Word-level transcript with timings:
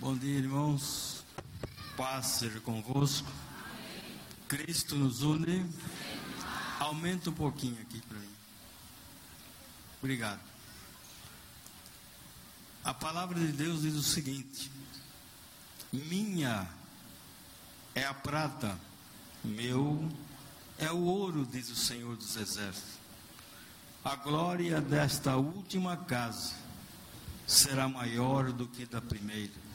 Bom 0.00 0.16
dia, 0.16 0.38
irmãos. 0.38 1.24
Paz 1.96 2.26
seja 2.26 2.60
convosco. 2.60 3.28
Cristo 4.46 4.94
nos 4.94 5.22
une. 5.22 5.68
Aumenta 6.78 7.30
um 7.30 7.32
pouquinho 7.32 7.82
aqui 7.82 8.00
para 8.02 8.16
mim. 8.16 8.30
Obrigado. 10.00 10.40
A 12.84 12.94
palavra 12.94 13.40
de 13.40 13.50
Deus 13.50 13.82
diz 13.82 13.94
o 13.94 14.02
seguinte: 14.02 14.70
Minha 15.92 16.68
é 17.92 18.04
a 18.04 18.14
prata, 18.14 18.78
meu 19.42 20.08
é 20.78 20.92
o 20.92 21.02
ouro, 21.02 21.44
diz 21.44 21.70
o 21.70 21.76
Senhor 21.76 22.16
dos 22.16 22.36
Exércitos. 22.36 23.00
A 24.04 24.14
glória 24.14 24.80
desta 24.80 25.36
última 25.36 25.96
casa 25.96 26.54
será 27.48 27.88
maior 27.88 28.52
do 28.52 28.68
que 28.68 28.86
da 28.86 29.00
primeira, 29.00 29.67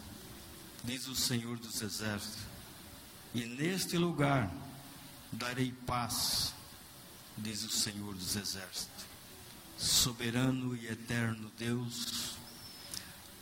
diz 0.83 1.07
o 1.07 1.15
Senhor 1.15 1.57
dos 1.57 1.81
Exércitos. 1.81 2.41
E 3.33 3.45
neste 3.45 3.97
lugar 3.97 4.51
darei 5.31 5.71
paz, 5.71 6.53
diz 7.37 7.63
o 7.63 7.69
Senhor 7.69 8.13
dos 8.13 8.35
Exércitos. 8.35 9.05
Soberano 9.77 10.75
e 10.75 10.87
eterno 10.87 11.51
Deus, 11.57 12.35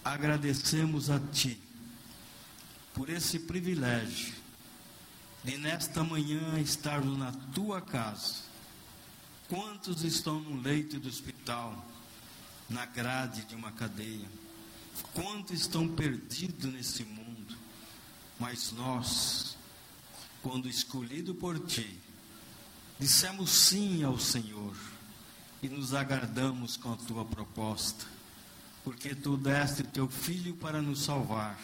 agradecemos 0.04 1.10
a 1.10 1.20
Ti 1.20 1.60
por 2.94 3.10
esse 3.10 3.40
privilégio 3.40 4.34
de 5.44 5.58
nesta 5.58 6.04
manhã 6.04 6.60
estarmos 6.60 7.18
na 7.18 7.32
Tua 7.54 7.82
casa. 7.82 8.36
Quantos 9.50 10.04
estão 10.04 10.40
no 10.40 10.62
leito 10.62 11.00
do 11.00 11.10
hospital, 11.10 11.86
na 12.70 12.86
grade 12.86 13.44
de 13.46 13.56
uma 13.56 13.72
cadeia? 13.72 14.30
Quantos 15.14 15.60
estão 15.60 15.88
perdidos 15.88 16.72
nesse 16.72 17.04
mundo? 17.04 17.21
Mas 18.42 18.72
nós, 18.72 19.56
quando 20.42 20.68
escolhido 20.68 21.36
por 21.36 21.60
Ti, 21.60 21.96
dissemos 23.00 23.52
sim 23.52 24.04
ao 24.04 24.18
Senhor 24.18 24.76
e 25.62 25.70
nos 25.70 25.94
agradamos 25.94 26.76
com 26.76 26.92
a 26.92 26.98
Tua 26.98 27.24
proposta, 27.24 28.04
porque 28.84 29.14
Tu 29.14 29.38
deste 29.38 29.84
Teu 29.84 30.10
Filho 30.10 30.56
para 30.56 30.82
nos 30.82 31.04
salvar. 31.04 31.56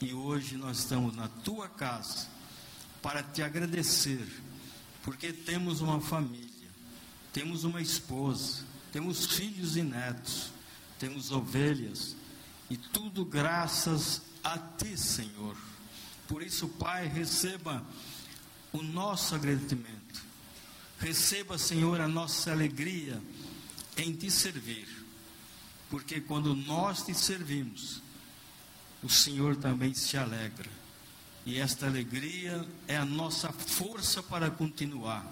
E 0.00 0.12
hoje 0.12 0.56
nós 0.56 0.80
estamos 0.80 1.14
na 1.14 1.28
Tua 1.28 1.68
casa 1.68 2.26
para 3.00 3.22
Te 3.22 3.40
agradecer, 3.44 4.26
porque 5.04 5.32
temos 5.32 5.80
uma 5.80 6.00
família, 6.00 6.70
temos 7.32 7.62
uma 7.62 7.80
esposa, 7.80 8.64
temos 8.92 9.26
filhos 9.26 9.76
e 9.76 9.82
netos, 9.84 10.50
temos 10.98 11.30
ovelhas, 11.30 12.16
e 12.68 12.76
tudo 12.76 13.24
graças 13.24 14.22
a 14.42 14.58
Ti, 14.58 14.98
Senhor. 14.98 15.56
Por 16.26 16.42
isso, 16.42 16.68
Pai, 16.68 17.06
receba 17.06 17.84
o 18.72 18.82
nosso 18.82 19.34
agradecimento. 19.34 20.24
Receba, 20.98 21.58
Senhor, 21.58 22.00
a 22.00 22.08
nossa 22.08 22.50
alegria 22.50 23.20
em 23.96 24.14
te 24.14 24.30
servir. 24.30 24.88
Porque 25.90 26.20
quando 26.20 26.54
nós 26.54 27.02
te 27.02 27.14
servimos, 27.14 28.02
o 29.02 29.08
Senhor 29.08 29.56
também 29.56 29.92
se 29.92 30.16
alegra. 30.16 30.70
E 31.44 31.58
esta 31.58 31.86
alegria 31.86 32.66
é 32.88 32.96
a 32.96 33.04
nossa 33.04 33.52
força 33.52 34.22
para 34.22 34.50
continuar. 34.50 35.30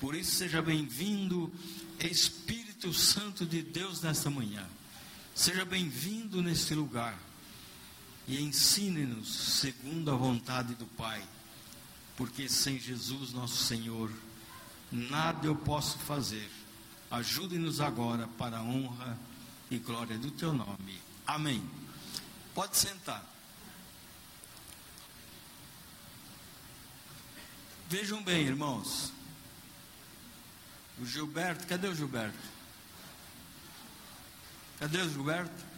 Por 0.00 0.14
isso, 0.14 0.36
seja 0.36 0.62
bem-vindo, 0.62 1.52
Espírito 1.98 2.92
Santo 2.94 3.44
de 3.44 3.60
Deus, 3.60 4.00
nesta 4.02 4.30
manhã. 4.30 4.64
Seja 5.34 5.64
bem-vindo 5.64 6.40
neste 6.42 6.74
lugar 6.74 7.18
e 8.26 8.40
ensine-nos 8.40 9.58
segundo 9.60 10.10
a 10.10 10.14
vontade 10.14 10.74
do 10.74 10.86
Pai, 10.86 11.22
porque 12.16 12.48
sem 12.48 12.78
Jesus, 12.78 13.32
nosso 13.32 13.64
Senhor, 13.64 14.10
nada 14.90 15.46
eu 15.46 15.56
posso 15.56 15.98
fazer. 15.98 16.50
Ajude-nos 17.10 17.80
agora 17.80 18.28
para 18.38 18.58
a 18.58 18.62
honra 18.62 19.18
e 19.70 19.78
glória 19.78 20.16
do 20.18 20.30
teu 20.30 20.52
nome. 20.52 21.00
Amém. 21.26 21.62
Pode 22.54 22.76
sentar. 22.76 23.24
Vejam 27.88 28.22
bem, 28.22 28.46
irmãos. 28.46 29.12
O 30.98 31.04
Gilberto, 31.04 31.66
cadê 31.66 31.88
o 31.88 31.94
Gilberto? 31.94 32.38
Cadê 34.78 35.00
o 35.02 35.10
Gilberto? 35.10 35.71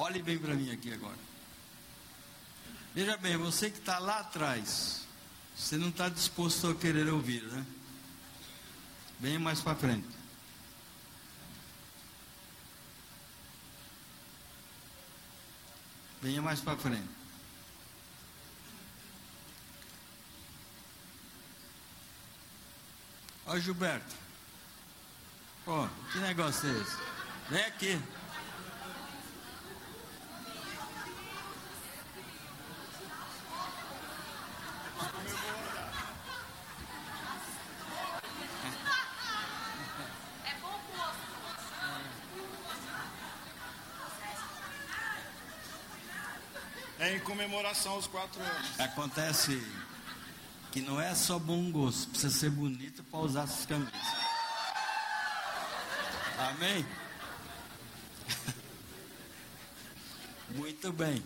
Olhe 0.00 0.22
bem 0.22 0.38
para 0.38 0.54
mim 0.54 0.72
aqui 0.72 0.94
agora. 0.94 1.18
Veja 2.94 3.18
bem, 3.18 3.36
você 3.36 3.70
que 3.70 3.78
está 3.80 3.98
lá 3.98 4.20
atrás, 4.20 5.02
você 5.54 5.76
não 5.76 5.90
está 5.90 6.08
disposto 6.08 6.70
a 6.70 6.74
querer 6.74 7.06
ouvir, 7.08 7.42
né? 7.42 7.66
Venha 9.20 9.38
mais 9.38 9.60
para 9.60 9.76
frente. 9.76 10.08
Venha 16.22 16.40
mais 16.40 16.60
para 16.60 16.78
frente. 16.78 17.10
Ó 23.44 23.58
Gilberto. 23.58 24.16
Ó, 25.66 25.86
que 26.10 26.18
negócio 26.20 26.70
é 26.70 26.80
esse? 26.80 26.96
Vem 27.50 27.64
aqui. 27.66 28.19
Em 47.10 47.18
comemoração 47.18 47.94
aos 47.94 48.06
quatro 48.06 48.40
anos. 48.40 48.78
Acontece 48.78 49.60
que 50.70 50.80
não 50.80 51.00
é 51.00 51.12
só 51.12 51.40
bom 51.40 51.68
gosto, 51.72 52.08
precisa 52.10 52.32
ser 52.32 52.50
bonito 52.50 53.02
para 53.02 53.18
usar 53.18 53.42
essas 53.42 53.66
camisas. 53.66 53.92
Amém? 56.38 56.86
Muito 60.54 60.92
bem. 60.92 61.20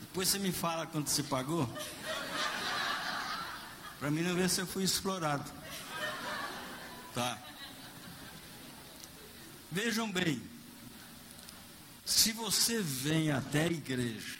Depois 0.00 0.28
você 0.28 0.40
me 0.40 0.50
fala 0.50 0.88
quanto 0.88 1.08
você 1.08 1.22
pagou. 1.22 1.72
Para 4.00 4.10
mim 4.10 4.22
não 4.22 4.34
ver 4.34 4.50
se 4.50 4.60
eu 4.60 4.66
fui 4.66 4.82
explorado. 4.82 5.48
Tá. 7.14 7.38
Vejam 9.70 10.10
bem. 10.10 10.49
Se 12.10 12.32
você 12.32 12.82
vem 12.82 13.30
até 13.30 13.62
a 13.62 13.72
igreja 13.72 14.36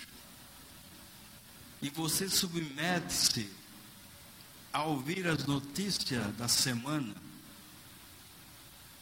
e 1.80 1.88
você 1.88 2.28
submete-se 2.28 3.48
a 4.72 4.82
ouvir 4.82 5.24
as 5.28 5.46
notícias 5.46 6.34
da 6.36 6.48
semana 6.48 7.14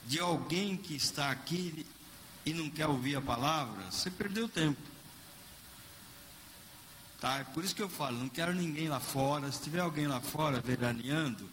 de 0.07 0.21
alguém 0.21 0.77
que 0.77 0.95
está 0.95 1.31
aqui 1.31 1.87
e 2.45 2.53
não 2.53 2.69
quer 2.69 2.87
ouvir 2.87 3.17
a 3.17 3.23
palavra, 3.23 3.91
você 3.91 4.11
perdeu 4.11 4.47
tempo. 4.47 4.81
Tá? 7.23 7.39
É 7.39 7.45
por 7.45 7.65
isso 7.65 7.75
que 7.75 7.83
eu 7.83 7.89
falo, 7.89 8.19
não 8.19 8.29
quero 8.29 8.55
ninguém 8.55 8.91
lá 8.91 9.01
fora. 9.01 9.51
Se 9.51 9.63
tiver 9.63 9.81
alguém 9.81 10.07
lá 10.07 10.21
fora 10.21 10.61
veraneando, 10.61 11.49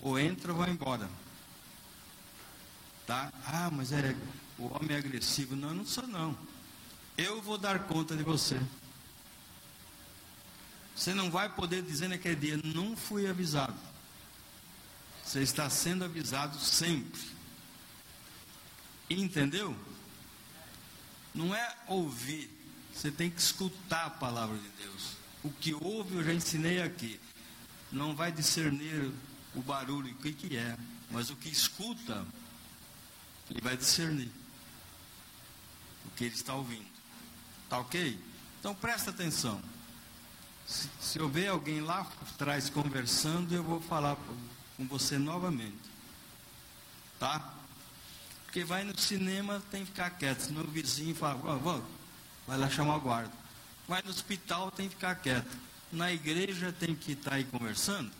ou 0.00 0.16
entra 0.16 0.52
ou 0.52 0.58
vai 0.58 0.70
embora. 0.70 1.10
Tá? 3.04 3.32
Ah, 3.44 3.68
mas 3.70 3.90
é 3.90 4.14
o 4.58 4.74
homem 4.74 4.96
é 4.96 4.98
agressivo. 4.98 5.54
Não, 5.54 5.72
não 5.72 5.86
sou 5.86 6.06
não. 6.06 6.36
Eu 7.16 7.40
vou 7.40 7.56
dar 7.56 7.84
conta 7.84 8.16
de 8.16 8.22
você. 8.22 8.60
Você 10.94 11.14
não 11.14 11.30
vai 11.30 11.48
poder 11.48 11.82
dizer 11.82 12.08
naquele 12.08 12.34
dia, 12.34 12.60
não 12.62 12.96
fui 12.96 13.28
avisado. 13.28 13.78
Você 15.24 15.40
está 15.40 15.70
sendo 15.70 16.04
avisado 16.04 16.58
sempre. 16.58 17.20
Entendeu? 19.08 19.76
Não 21.34 21.54
é 21.54 21.76
ouvir, 21.86 22.50
você 22.92 23.12
tem 23.12 23.30
que 23.30 23.40
escutar 23.40 24.06
a 24.06 24.10
palavra 24.10 24.58
de 24.58 24.68
Deus. 24.82 25.12
O 25.44 25.50
que 25.50 25.72
ouve 25.72 26.16
eu 26.16 26.24
já 26.24 26.34
ensinei 26.34 26.82
aqui. 26.82 27.20
Não 27.92 28.14
vai 28.14 28.32
discernir 28.32 29.12
o 29.54 29.62
barulho, 29.62 30.12
o 30.12 30.16
que, 30.16 30.32
que 30.32 30.56
é, 30.56 30.76
mas 31.10 31.30
o 31.30 31.36
que 31.36 31.48
escuta, 31.48 32.26
ele 33.48 33.60
vai 33.60 33.76
discernir 33.76 34.30
que 36.18 36.24
ele 36.24 36.34
está 36.34 36.52
ouvindo. 36.52 36.84
Tá 37.70 37.78
ok? 37.78 38.18
Então 38.58 38.74
presta 38.74 39.10
atenção. 39.10 39.62
Se, 40.66 40.90
se 41.00 41.18
eu 41.18 41.28
ver 41.28 41.46
alguém 41.46 41.80
lá 41.80 42.06
atrás 42.32 42.68
conversando, 42.68 43.54
eu 43.54 43.62
vou 43.62 43.80
falar 43.80 44.16
com 44.76 44.86
você 44.88 45.16
novamente. 45.16 45.78
Tá? 47.20 47.54
Porque 48.44 48.64
vai 48.64 48.82
no 48.82 48.98
cinema, 48.98 49.62
tem 49.70 49.84
que 49.84 49.92
ficar 49.92 50.10
quieto. 50.10 50.40
Senão 50.40 50.62
o 50.62 50.66
vizinho 50.66 51.14
fala, 51.14 51.56
vamos, 51.56 51.84
vai 52.46 52.58
lá 52.58 52.68
chamar 52.68 52.96
o 52.96 53.00
guarda. 53.00 53.32
Vai 53.86 54.02
no 54.02 54.10
hospital, 54.10 54.72
tem 54.72 54.88
que 54.88 54.96
ficar 54.96 55.14
quieto. 55.14 55.56
Na 55.92 56.12
igreja 56.12 56.72
tem 56.72 56.94
que 56.94 57.12
estar 57.12 57.34
aí 57.34 57.44
conversando. 57.44 58.10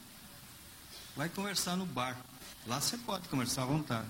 Vai 1.16 1.28
conversar 1.28 1.76
no 1.76 1.84
bar. 1.84 2.16
Lá 2.64 2.80
você 2.80 2.96
pode 2.96 3.28
conversar 3.28 3.62
à 3.62 3.66
vontade. 3.66 4.08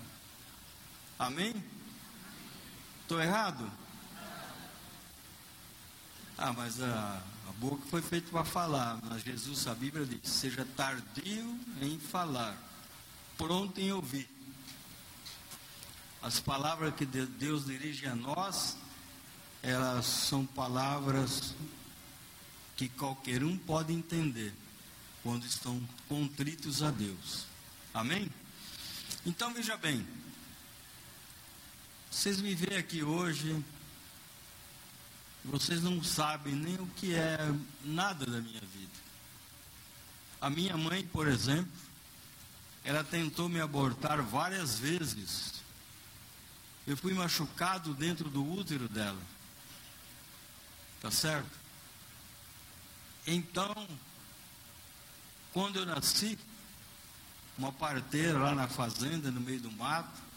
Amém? 1.19 1.55
Estou 3.09 3.23
errado? 3.23 3.73
Ah, 6.37 6.53
mas 6.53 6.79
a, 6.83 7.23
a 7.49 7.53
boca 7.53 7.83
foi 7.89 8.03
feita 8.03 8.31
para 8.31 8.45
falar. 8.45 9.01
Mas 9.03 9.23
Jesus, 9.23 9.67
a 9.67 9.75
Bíblia 9.75 10.05
diz: 10.05 10.31
seja 10.31 10.67
tardio 10.77 11.59
em 11.81 11.99
falar, 11.99 12.55
pronto 13.39 13.81
em 13.81 13.91
ouvir. 13.93 14.29
As 16.21 16.39
palavras 16.39 16.95
que 16.97 17.07
Deus 17.07 17.65
dirige 17.65 18.07
a 18.07 18.15
nós, 18.15 18.77
elas 19.63 20.05
são 20.05 20.45
palavras 20.45 21.55
que 22.77 22.91
qualquer 22.91 23.43
um 23.43 23.57
pode 23.57 23.91
entender 23.91 24.53
quando 25.23 25.47
estão 25.47 25.81
contritos 26.11 26.83
a 26.83 26.91
Deus. 26.91 27.47
Amém? 27.95 28.31
Então 29.25 29.55
veja 29.55 29.79
bem, 29.79 30.07
vocês 32.11 32.41
me 32.41 32.55
veem 32.55 32.79
aqui 32.79 33.03
hoje, 33.03 33.65
vocês 35.45 35.83
não 35.83 36.03
sabem 36.03 36.55
nem 36.55 36.77
o 36.77 36.87
que 36.97 37.15
é 37.15 37.39
nada 37.85 38.27
da 38.27 38.41
minha 38.41 38.61
vida. 38.61 38.93
A 40.41 40.51
minha 40.51 40.77
mãe, 40.77 41.07
por 41.07 41.27
exemplo, 41.27 41.71
ela 42.85 43.05
tentou 43.05 43.49
me 43.49 43.61
abortar 43.61 44.23
várias 44.23 44.79
vezes. 44.79 45.55
Eu 46.87 46.97
fui 46.97 47.13
machucado 47.13 47.95
dentro 47.95 48.31
do 48.31 48.45
útero 48.45 48.89
dela. 48.89 49.21
Tá 51.01 51.11
certo? 51.11 51.51
Então, 53.27 53.87
quando 55.53 55.79
eu 55.79 55.87
nasci, 55.87 56.39
uma 57.59 57.73
parteira 57.73 58.39
lá 58.39 58.55
na 58.55 58.69
fazenda, 58.69 59.31
no 59.31 59.41
meio 59.41 59.61
do 59.61 59.71
mato, 59.73 60.28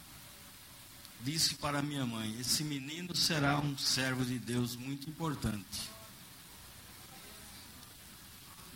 disse 1.23 1.55
para 1.55 1.81
minha 1.81 2.05
mãe: 2.05 2.39
Esse 2.39 2.63
menino 2.63 3.15
será 3.15 3.59
um 3.59 3.77
servo 3.77 4.25
de 4.25 4.37
Deus 4.37 4.75
muito 4.75 5.09
importante. 5.09 5.89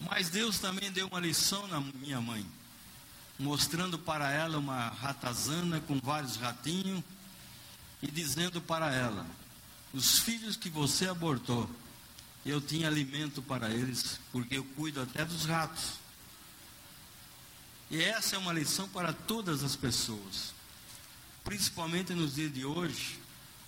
Mas 0.10 0.30
Deus 0.30 0.60
também 0.60 0.92
deu 0.92 1.08
uma 1.08 1.20
lição 1.20 1.68
na 1.68 1.80
minha 1.80 2.22
mãe, 2.22 2.46
mostrando 3.40 3.98
para 3.98 4.32
ela 4.32 4.58
uma 4.58 4.90
ratazana 4.90 5.80
com 5.82 6.00
vários 6.00 6.36
ratinhos 6.36 7.04
e 8.02 8.12
dizendo 8.12 8.62
para 8.62 8.94
ela: 8.94 9.26
Os 9.94 10.20
filhos 10.20 10.56
que 10.56 10.70
você 10.70 11.08
abortou, 11.08 11.70
eu 12.46 12.62
tinha 12.62 12.88
alimento 12.88 13.42
para 13.42 13.70
eles, 13.70 14.20
porque 14.32 14.58
eu 14.58 14.64
cuido 14.64 15.02
até 15.02 15.26
dos 15.26 15.46
ratos. 15.46 15.94
E 17.90 18.02
essa 18.04 18.36
é 18.36 18.40
uma 18.40 18.54
lição 18.54 18.88
para 18.90 19.14
todas 19.14 19.64
as 19.64 19.76
pessoas, 19.76 20.54
principalmente 21.46 22.14
nos 22.14 22.36
dias 22.36 22.52
de 22.52 22.66
hoje, 22.66 23.20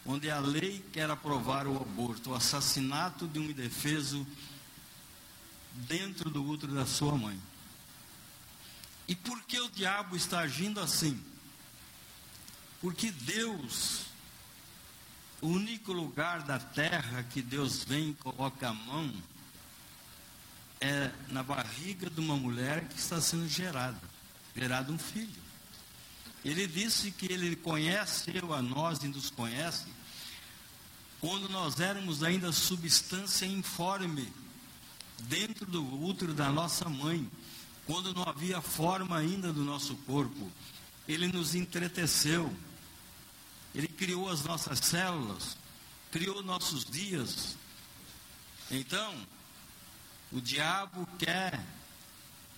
onde 0.03 0.29
a 0.31 0.39
lei 0.39 0.83
quer 0.91 1.09
aprovar 1.09 1.68
o 1.68 1.77
aborto, 1.77 2.31
o 2.31 2.35
assassinato 2.35 3.27
de 3.27 3.39
um 3.39 3.44
indefeso 3.44 4.25
dentro 5.71 6.29
do 6.29 6.44
útero 6.44 6.74
da 6.74 6.88
sua 6.88 7.15
mãe. 7.15 7.39
E 9.07 9.15
por 9.15 9.41
que 9.44 9.59
o 9.59 9.69
diabo 9.69 10.15
está 10.15 10.39
agindo 10.39 10.79
assim? 10.79 11.24
Porque 12.81 13.12
Deus, 13.12 14.07
o 15.39 15.47
único 15.47 15.94
lugar 15.94 16.41
da 16.41 16.59
terra 16.59 17.24
que 17.24 17.41
Deus 17.44 17.83
vem 17.83 18.09
e 18.09 18.13
coloca 18.15 18.69
a 18.69 18.74
mão, 18.74 19.13
é 20.81 21.12
na 21.29 21.44
barriga 21.44 22.09
de 22.09 22.19
uma 22.19 22.35
mulher 22.35 22.88
que 22.88 23.00
está 23.00 23.21
sendo 23.21 23.47
gerada, 23.47 24.01
gerado 24.56 24.91
um 24.91 24.97
filho. 24.97 25.46
Ele 26.45 26.68
disse 26.68 27.12
que 27.12 27.31
ele 27.31 27.56
conheceu 27.56 28.54
a 28.54 28.62
nós 28.62 29.04
e 29.04 29.07
nos 29.07 29.30
conhece 29.30 29.86
quando 31.19 31.50
nós 31.50 31.80
éramos 31.80 32.22
ainda 32.22 32.51
substância 32.51 33.45
informe 33.45 34.31
dentro 35.24 35.66
do 35.66 35.84
útero 36.04 36.34
da 36.34 36.50
nossa 36.51 36.88
mãe, 36.88 37.30
quando 37.86 38.13
não 38.13 38.24
havia 38.24 38.62
forma 38.62 39.18
ainda 39.18 39.51
do 39.51 39.63
nosso 39.63 39.95
corpo. 39.98 40.51
Ele 41.07 41.28
nos 41.28 41.56
entreteceu. 41.56 42.54
Ele 43.74 43.88
criou 43.88 44.30
as 44.30 44.44
nossas 44.44 44.80
células, 44.80 45.57
criou 46.12 46.44
nossos 46.44 46.86
dias. 46.86 47.57
Então, 48.69 49.16
o 50.31 50.42
diabo 50.42 51.07
quer 51.18 51.63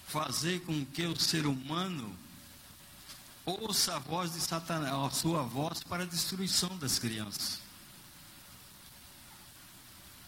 fazer 0.07 0.61
com 0.61 0.85
que 0.85 1.05
o 1.05 1.19
ser 1.19 1.45
humano 1.45 2.15
ouça 3.49 3.95
a 3.95 3.99
voz 3.99 4.33
de 4.33 4.41
Satanás, 4.41 4.93
a 4.93 5.09
sua 5.09 5.43
voz 5.43 5.83
para 5.83 6.03
a 6.03 6.05
destruição 6.05 6.77
das 6.77 6.99
crianças. 6.99 7.59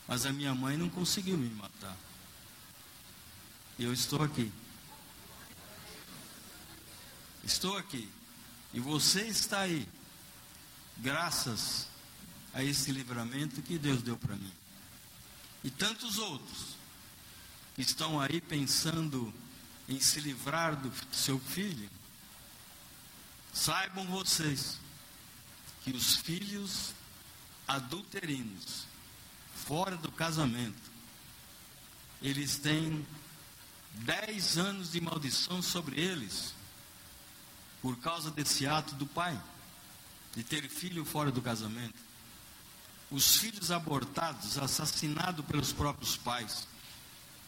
Mas 0.07 0.25
a 0.25 0.33
minha 0.33 0.53
mãe 0.53 0.77
não 0.77 0.89
conseguiu 0.89 1.37
me 1.37 1.49
matar. 1.49 1.95
Eu 3.79 3.93
estou 3.93 4.21
aqui. 4.21 4.51
Estou 7.43 7.77
aqui. 7.77 8.09
E 8.73 8.79
você 8.79 9.21
está 9.21 9.61
aí. 9.61 9.87
Graças 10.97 11.87
a 12.53 12.63
esse 12.63 12.91
livramento 12.91 13.61
que 13.61 13.77
Deus 13.77 14.01
deu 14.01 14.17
para 14.17 14.35
mim. 14.35 14.51
E 15.63 15.69
tantos 15.69 16.17
outros 16.17 16.75
que 17.75 17.81
estão 17.81 18.19
aí 18.19 18.41
pensando 18.41 19.33
em 19.87 19.99
se 19.99 20.19
livrar 20.19 20.75
do 20.75 20.91
seu 21.15 21.39
filho, 21.39 21.89
saibam 23.53 24.05
vocês 24.05 24.79
que 25.83 25.91
os 25.91 26.17
filhos 26.17 26.93
adulterinos, 27.67 28.85
fora 29.55 29.97
do 29.97 30.11
casamento, 30.11 30.91
eles 32.21 32.57
têm 32.57 33.05
dez 33.93 34.57
anos 34.57 34.91
de 34.91 35.01
maldição 35.01 35.61
sobre 35.61 35.99
eles, 35.99 36.53
por 37.81 37.97
causa 37.97 38.29
desse 38.29 38.67
ato 38.67 38.95
do 38.95 39.05
pai, 39.05 39.39
de 40.35 40.43
ter 40.43 40.69
filho 40.69 41.03
fora 41.03 41.31
do 41.31 41.41
casamento. 41.41 41.99
Os 43.09 43.37
filhos 43.37 43.71
abortados, 43.71 44.57
assassinados 44.57 45.45
pelos 45.45 45.73
próprios 45.73 46.15
pais, 46.15 46.67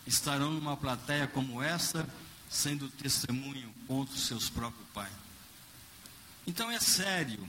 estarão 0.05 0.51
numa 0.51 0.75
plateia 0.75 1.27
como 1.27 1.61
essa, 1.61 2.07
sendo 2.49 2.89
testemunho 2.89 3.73
contra 3.87 4.13
os 4.13 4.27
seus 4.27 4.49
próprios 4.49 4.87
pais. 4.93 5.13
Então 6.45 6.69
é 6.69 6.79
sério. 6.79 7.47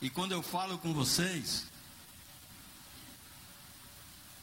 E 0.00 0.10
quando 0.10 0.32
eu 0.32 0.42
falo 0.42 0.78
com 0.78 0.92
vocês, 0.92 1.66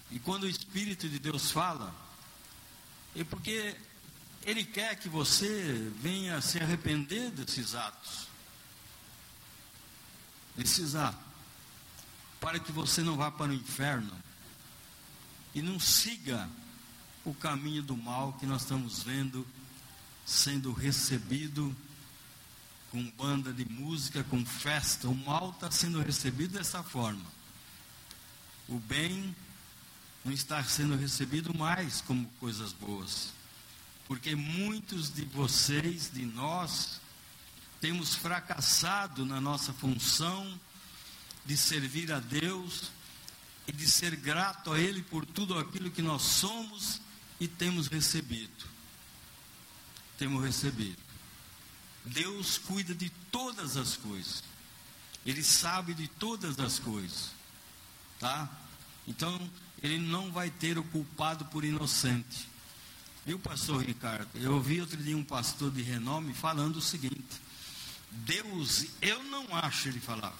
e 0.09 0.19
quando 0.19 0.43
o 0.43 0.49
Espírito 0.49 1.07
de 1.07 1.19
Deus 1.19 1.51
fala, 1.51 1.93
é 3.15 3.23
porque 3.23 3.75
Ele 4.43 4.63
quer 4.63 4.95
que 4.97 5.09
você 5.09 5.91
venha 5.99 6.41
se 6.41 6.59
arrepender 6.59 7.31
desses 7.31 7.75
atos. 7.75 8.27
Desses 10.55 10.95
atos. 10.95 11.31
Para 12.39 12.59
que 12.59 12.71
você 12.71 13.01
não 13.01 13.15
vá 13.15 13.31
para 13.31 13.51
o 13.51 13.53
inferno. 13.53 14.11
E 15.53 15.61
não 15.61 15.79
siga 15.79 16.49
o 17.23 17.33
caminho 17.33 17.83
do 17.83 17.95
mal 17.95 18.33
que 18.33 18.45
nós 18.45 18.63
estamos 18.63 19.03
vendo 19.03 19.47
sendo 20.25 20.71
recebido 20.71 21.75
com 22.91 23.03
banda 23.11 23.53
de 23.53 23.65
música, 23.65 24.23
com 24.25 24.45
festa. 24.45 25.07
O 25.07 25.15
mal 25.15 25.51
está 25.51 25.71
sendo 25.71 26.01
recebido 26.01 26.53
dessa 26.53 26.83
forma. 26.83 27.25
O 28.67 28.77
bem 28.79 29.33
não 30.25 30.31
está 30.31 30.63
sendo 30.63 30.95
recebido 30.95 31.57
mais 31.57 32.01
como 32.01 32.27
coisas 32.39 32.73
boas. 32.73 33.33
Porque 34.07 34.35
muitos 34.35 35.11
de 35.11 35.23
vocês, 35.23 36.11
de 36.13 36.25
nós, 36.25 36.99
temos 37.79 38.13
fracassado 38.13 39.25
na 39.25 39.39
nossa 39.39 39.71
função 39.71 40.59
de 41.45 41.55
servir 41.55 42.11
a 42.11 42.19
Deus 42.19 42.91
e 43.67 43.71
de 43.71 43.89
ser 43.89 44.15
grato 44.17 44.73
a 44.73 44.79
Ele 44.79 45.01
por 45.01 45.25
tudo 45.25 45.57
aquilo 45.57 45.89
que 45.89 46.01
nós 46.01 46.21
somos 46.21 47.01
e 47.39 47.47
temos 47.47 47.87
recebido. 47.87 48.65
Temos 50.17 50.43
recebido. 50.43 51.10
Deus 52.05 52.57
cuida 52.57 52.93
de 52.93 53.09
todas 53.31 53.77
as 53.77 53.95
coisas. 53.95 54.43
Ele 55.25 55.43
sabe 55.43 55.93
de 55.93 56.07
todas 56.07 56.59
as 56.59 56.79
coisas. 56.79 57.31
Tá? 58.19 58.49
Então, 59.07 59.49
ele 59.81 59.97
não 59.97 60.31
vai 60.31 60.49
ter 60.49 60.77
o 60.77 60.83
culpado 60.83 61.45
por 61.45 61.63
inocente. 61.63 62.47
Viu, 63.25 63.37
pastor 63.37 63.83
Ricardo? 63.83 64.29
Eu 64.35 64.53
ouvi 64.53 64.81
outro 64.81 64.97
dia 64.97 65.15
um 65.15 65.23
pastor 65.23 65.71
de 65.71 65.81
renome 65.81 66.33
falando 66.33 66.77
o 66.77 66.81
seguinte: 66.81 67.41
Deus, 68.09 68.87
eu 69.01 69.23
não 69.23 69.55
acho, 69.55 69.87
ele 69.89 69.99
falava, 69.99 70.37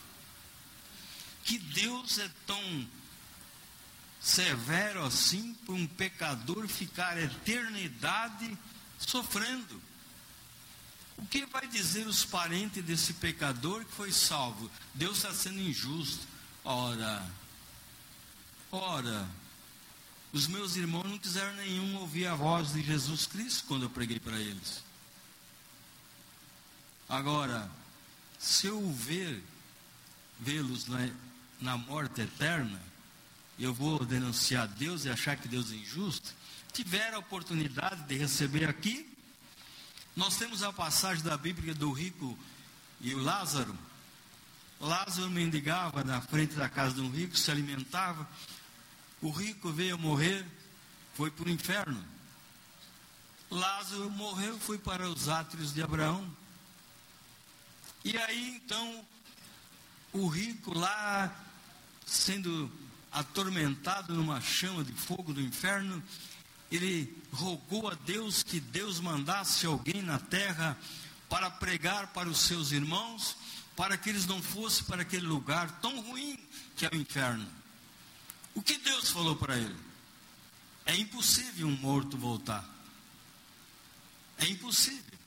que 1.44 1.60
Deus 1.60 2.18
é 2.18 2.30
tão 2.46 2.88
severo 4.20 5.04
assim 5.04 5.54
para 5.66 5.74
um 5.74 5.88
pecador 5.88 6.68
ficar 6.68 7.18
a 7.18 7.24
eternidade 7.24 8.58
sofrendo. 9.00 9.82
O 11.22 11.26
que 11.28 11.46
vai 11.46 11.68
dizer 11.68 12.08
os 12.08 12.26
parentes 12.26 12.84
desse 12.84 13.14
pecador 13.14 13.86
que 13.86 13.94
foi 13.94 14.12
salvo? 14.12 14.70
Deus 14.94 15.18
está 15.18 15.32
sendo 15.34 15.60
injusto. 15.60 16.28
Ora, 16.64 17.26
ora, 18.72 19.30
os 20.34 20.48
meus 20.48 20.76
irmãos 20.76 21.04
não 21.08 21.18
quiseram 21.18 21.54
nenhum 21.56 21.98
ouvir 21.98 22.26
a 22.26 22.36
voz 22.36 22.74
de 22.74 22.82
Jesus 22.82 23.28
Cristo 23.28 23.66
quando 23.68 23.84
eu 23.84 23.90
preguei 23.90 24.20
para 24.20 24.40
eles. 24.40 24.84
Agora, 27.08 27.70
se 28.40 28.68
eu 28.68 28.92
ver, 28.92 29.44
vê-los 30.40 30.88
na, 30.88 31.10
na 31.60 31.78
morte 31.78 32.22
eterna, 32.22 32.82
eu 33.60 33.74
vou 33.74 34.04
denunciar 34.04 34.68
Deus 34.68 35.06
e 35.06 35.10
achar 35.10 35.38
que 35.38 35.48
Deus 35.48 35.72
é 35.72 35.76
injusto. 35.76 36.34
Tiver 36.74 37.14
a 37.14 37.20
oportunidade 37.20 38.04
de 38.04 38.16
receber 38.18 38.68
aqui, 38.68 39.11
nós 40.16 40.36
temos 40.38 40.62
a 40.62 40.74
passagem 40.74 41.24
da 41.24 41.38
Bíblia 41.38 41.74
do 41.74 41.92
rico 41.92 42.38
e 43.00 43.16
o 43.16 43.20
Lázaro. 43.20 43.78
Lázaro 44.80 45.30
mendigava 45.30 46.04
na 46.04 46.20
frente 46.20 46.56
da 46.56 46.68
casa 46.68 46.96
de 46.96 47.02
um 47.02 47.10
rico, 47.10 47.38
se 47.38 47.50
alimentava. 47.50 48.28
O 49.22 49.30
rico 49.30 49.72
veio 49.72 49.98
morrer, 49.98 50.46
foi 51.14 51.32
para 51.32 51.46
o 51.46 51.50
inferno. 51.52 52.04
Lázaro 53.50 54.10
morreu, 54.10 54.60
foi 54.60 54.78
para 54.78 55.08
os 55.08 55.30
átrios 55.30 55.74
de 55.74 55.82
Abraão. 55.82 56.30
E 58.04 58.18
aí 58.18 58.56
então, 58.56 59.06
o 60.12 60.28
rico 60.28 60.78
lá, 60.78 61.34
sendo 62.06 62.72
atormentado 63.12 64.14
numa 64.14 64.42
chama 64.42 64.84
de 64.84 64.94
fogo 64.94 65.34
do 65.34 65.42
inferno, 65.42 66.02
ele 66.72 67.22
rogou 67.32 67.90
a 67.90 67.96
Deus 67.96 68.44
que 68.44 68.60
Deus 68.60 69.00
mandasse 69.00 69.66
alguém 69.66 70.02
na 70.02 70.18
terra 70.18 70.78
para 71.30 71.50
pregar 71.50 72.08
para 72.08 72.30
os 72.30 72.40
seus 72.40 72.72
irmãos, 72.72 73.36
para 73.76 73.98
que 73.98 74.10
eles 74.10 74.26
não 74.26 74.42
fossem 74.42 74.86
para 74.86 75.02
aquele 75.02 75.26
lugar 75.26 75.80
tão 75.80 76.02
ruim 76.02 76.40
que 76.76 76.86
é 76.86 76.90
o 76.92 76.96
inferno. 76.96 77.48
O 78.54 78.62
que 78.62 78.78
Deus 78.78 79.10
falou 79.10 79.36
para 79.36 79.58
ele? 79.58 79.76
É 80.86 80.96
impossível 80.96 81.68
um 81.68 81.78
morto 81.78 82.18
voltar. 82.18 82.68
É 84.38 84.46
impossível. 84.46 85.20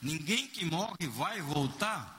Ninguém 0.00 0.46
que 0.46 0.64
morre 0.64 1.06
vai 1.08 1.40
voltar. 1.42 2.18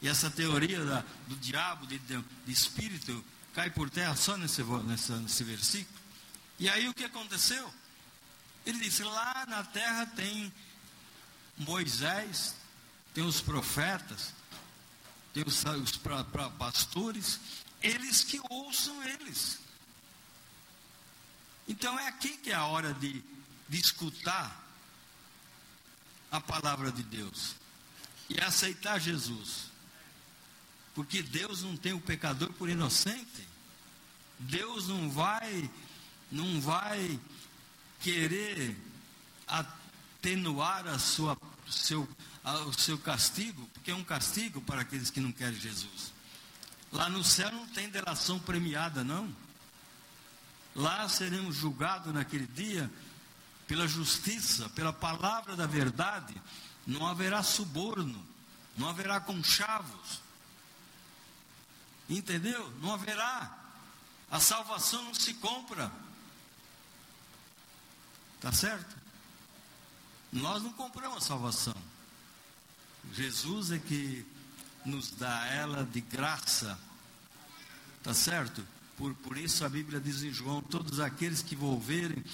E 0.00 0.08
essa 0.08 0.30
teoria 0.30 0.84
da, 0.84 1.04
do 1.26 1.36
diabo, 1.36 1.86
de, 1.86 1.98
de, 1.98 2.22
de, 2.44 2.52
espírito, 2.52 3.24
cai 3.54 3.70
por 3.70 3.90
terra 3.90 4.14
só 4.14 4.36
nesse, 4.36 4.62
nesse 4.62 5.44
versículo. 5.44 5.95
E 6.58 6.68
aí 6.68 6.88
o 6.88 6.94
que 6.94 7.04
aconteceu? 7.04 7.72
Ele 8.64 8.78
disse: 8.78 9.02
lá 9.02 9.44
na 9.46 9.62
terra 9.62 10.06
tem 10.06 10.52
Moisés, 11.56 12.54
tem 13.14 13.24
os 13.24 13.40
profetas, 13.40 14.32
tem 15.32 15.44
os, 15.46 15.64
os 15.64 15.96
pra, 15.96 16.24
pra 16.24 16.50
pastores, 16.50 17.38
eles 17.82 18.24
que 18.24 18.40
ouçam 18.50 19.02
eles. 19.04 19.58
Então 21.68 21.98
é 21.98 22.08
aqui 22.08 22.36
que 22.38 22.50
é 22.50 22.54
a 22.54 22.64
hora 22.64 22.94
de, 22.94 23.22
de 23.68 23.78
escutar 23.78 24.64
a 26.30 26.40
palavra 26.40 26.90
de 26.92 27.02
Deus 27.02 27.54
e 28.28 28.40
aceitar 28.40 29.00
Jesus. 29.00 29.66
Porque 30.94 31.22
Deus 31.22 31.62
não 31.62 31.76
tem 31.76 31.92
o 31.92 32.00
pecador 32.00 32.52
por 32.54 32.68
inocente. 32.68 33.46
Deus 34.38 34.88
não 34.88 35.10
vai 35.10 35.70
não 36.30 36.60
vai 36.60 37.18
querer 38.00 38.76
atenuar 39.46 40.86
a 40.86 40.98
sua, 40.98 41.36
seu, 41.68 42.08
a, 42.44 42.54
o 42.60 42.72
seu 42.72 42.98
castigo, 42.98 43.66
porque 43.72 43.90
é 43.90 43.94
um 43.94 44.04
castigo 44.04 44.60
para 44.60 44.80
aqueles 44.80 45.10
que 45.10 45.20
não 45.20 45.32
querem 45.32 45.58
Jesus. 45.58 46.12
Lá 46.92 47.08
no 47.08 47.22
céu 47.24 47.50
não 47.50 47.66
tem 47.68 47.88
delação 47.88 48.38
premiada, 48.38 49.04
não. 49.04 49.34
Lá 50.74 51.08
seremos 51.08 51.56
julgados 51.56 52.12
naquele 52.12 52.46
dia 52.46 52.90
pela 53.66 53.88
justiça, 53.88 54.68
pela 54.70 54.92
palavra 54.92 55.56
da 55.56 55.66
verdade. 55.66 56.34
Não 56.86 57.06
haverá 57.06 57.42
suborno, 57.42 58.24
não 58.76 58.88
haverá 58.88 59.20
conchavos. 59.20 60.20
Entendeu? 62.08 62.72
Não 62.80 62.94
haverá. 62.94 63.58
A 64.30 64.38
salvação 64.38 65.02
não 65.04 65.14
se 65.14 65.34
compra. 65.34 65.90
Tá 68.40 68.52
certo? 68.52 68.96
Nós 70.32 70.62
não 70.62 70.72
compramos 70.72 71.18
a 71.18 71.26
salvação. 71.26 71.74
Jesus 73.12 73.70
é 73.70 73.78
que 73.78 74.26
nos 74.84 75.10
dá 75.10 75.46
ela 75.46 75.84
de 75.84 76.00
graça. 76.00 76.78
Tá 78.02 78.12
certo? 78.12 78.66
Por, 78.96 79.14
por 79.14 79.36
isso 79.36 79.64
a 79.64 79.68
Bíblia 79.68 80.00
diz 80.00 80.22
em 80.22 80.32
João: 80.32 80.62
todos 80.62 81.00
aqueles 81.00 81.42
que 81.42 81.56
volverem 81.56 82.24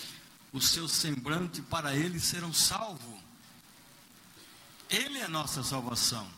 o 0.52 0.60
seu 0.60 0.88
semblante 0.88 1.62
para 1.62 1.94
ele 1.94 2.20
serão 2.20 2.52
salvos. 2.52 3.20
Ele 4.90 5.18
é 5.18 5.24
a 5.24 5.28
nossa 5.28 5.62
salvação. 5.62 6.28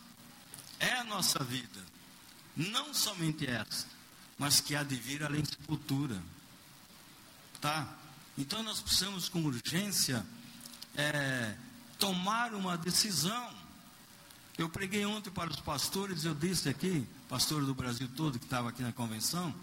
É 0.79 0.93
a 0.93 1.05
nossa 1.05 1.43
vida. 1.43 1.83
Não 2.57 2.95
somente 2.95 3.47
esta, 3.47 3.89
mas 4.39 4.61
que 4.61 4.77
há 4.77 4.85
de 4.85 4.95
vir 4.95 5.25
além 5.25 5.43
de 5.43 5.57
futura. 5.67 6.23
Tá? 7.61 7.89
Então 8.37 8.63
nós 8.63 8.81
precisamos 8.81 9.29
com 9.29 9.43
urgência 9.45 10.25
é, 10.97 11.57
tomar 11.99 12.53
uma 12.53 12.77
decisão. 12.77 13.55
Eu 14.59 14.69
preguei 14.69 15.05
ontem 15.05 15.31
para 15.31 15.51
os 15.51 15.61
pastores, 15.61 16.25
eu 16.25 16.35
disse 16.35 16.69
aqui, 16.69 17.07
pastor 17.29 17.65
do 17.65 17.75
Brasil 17.75 18.09
todo 18.17 18.39
que 18.39 18.45
estava 18.45 18.69
aqui 18.69 18.83
na 18.83 18.93
convenção, 18.93 19.55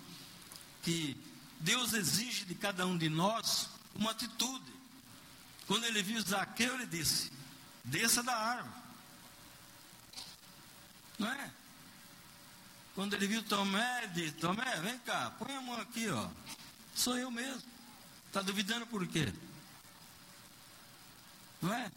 que 0.83 1.17
Deus 1.59 1.93
exige 1.93 2.45
de 2.45 2.55
cada 2.55 2.85
um 2.85 2.97
de 2.97 3.09
nós 3.09 3.69
uma 3.95 4.11
atitude. 4.11 4.71
Quando 5.67 5.85
ele 5.85 6.01
viu 6.01 6.21
Zaqueu, 6.21 6.73
ele 6.75 6.85
disse: 6.85 7.31
desça 7.83 8.23
da 8.23 8.35
árvore. 8.35 8.81
Não 11.19 11.27
é? 11.27 11.51
Quando 12.95 13.13
ele 13.13 13.27
viu 13.27 13.43
Tomé, 13.43 14.03
ele 14.03 14.13
disse: 14.13 14.33
Tomé, 14.33 14.75
vem 14.81 14.97
cá, 14.99 15.31
põe 15.37 15.55
a 15.55 15.61
mão 15.61 15.79
aqui, 15.79 16.09
ó. 16.09 16.29
Sou 16.95 17.17
eu 17.17 17.31
mesmo. 17.31 17.63
Está 18.31 18.41
duvidando 18.41 18.87
por 18.87 19.05
quê? 19.05 19.29
Não 21.61 21.73
é? 21.73 21.91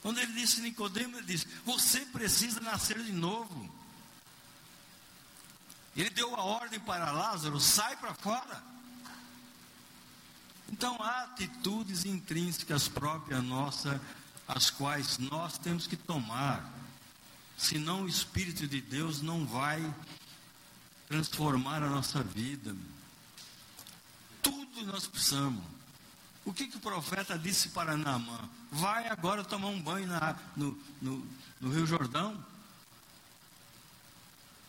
Quando 0.00 0.20
ele 0.20 0.32
disse 0.32 0.60
Nicodemo, 0.60 1.16
ele 1.18 1.26
disse: 1.26 1.44
Você 1.64 2.06
precisa 2.06 2.60
nascer 2.60 3.02
de 3.02 3.10
novo. 3.10 3.68
Ele 5.96 6.08
deu 6.10 6.36
a 6.36 6.44
ordem 6.44 6.78
para 6.78 7.10
Lázaro: 7.10 7.58
sai 7.58 7.96
para 7.96 8.14
fora. 8.14 8.62
Então 10.70 10.96
há 11.02 11.24
atitudes 11.24 12.04
intrínsecas 12.04 12.86
próprias 12.86 13.42
nossas, 13.42 14.00
as 14.46 14.70
quais 14.70 15.18
nós 15.18 15.58
temos 15.58 15.88
que 15.88 15.96
tomar. 15.96 16.64
Senão 17.58 18.04
o 18.04 18.08
Espírito 18.08 18.68
de 18.68 18.80
Deus 18.80 19.20
não 19.20 19.44
vai 19.44 19.92
transformar 21.08 21.82
a 21.82 21.90
nossa 21.90 22.22
vida 22.22 22.72
tudo 24.82 24.92
nós 24.92 25.06
precisamos. 25.06 25.62
O 26.44 26.52
que, 26.52 26.66
que 26.66 26.76
o 26.76 26.80
profeta 26.80 27.38
disse 27.38 27.68
para 27.68 27.96
Naamã? 27.96 28.38
Vai 28.70 29.06
agora 29.08 29.44
tomar 29.44 29.68
um 29.68 29.80
banho 29.80 30.08
na, 30.08 30.36
no, 30.56 30.76
no, 31.00 31.26
no 31.60 31.72
Rio 31.72 31.86
Jordão. 31.86 32.44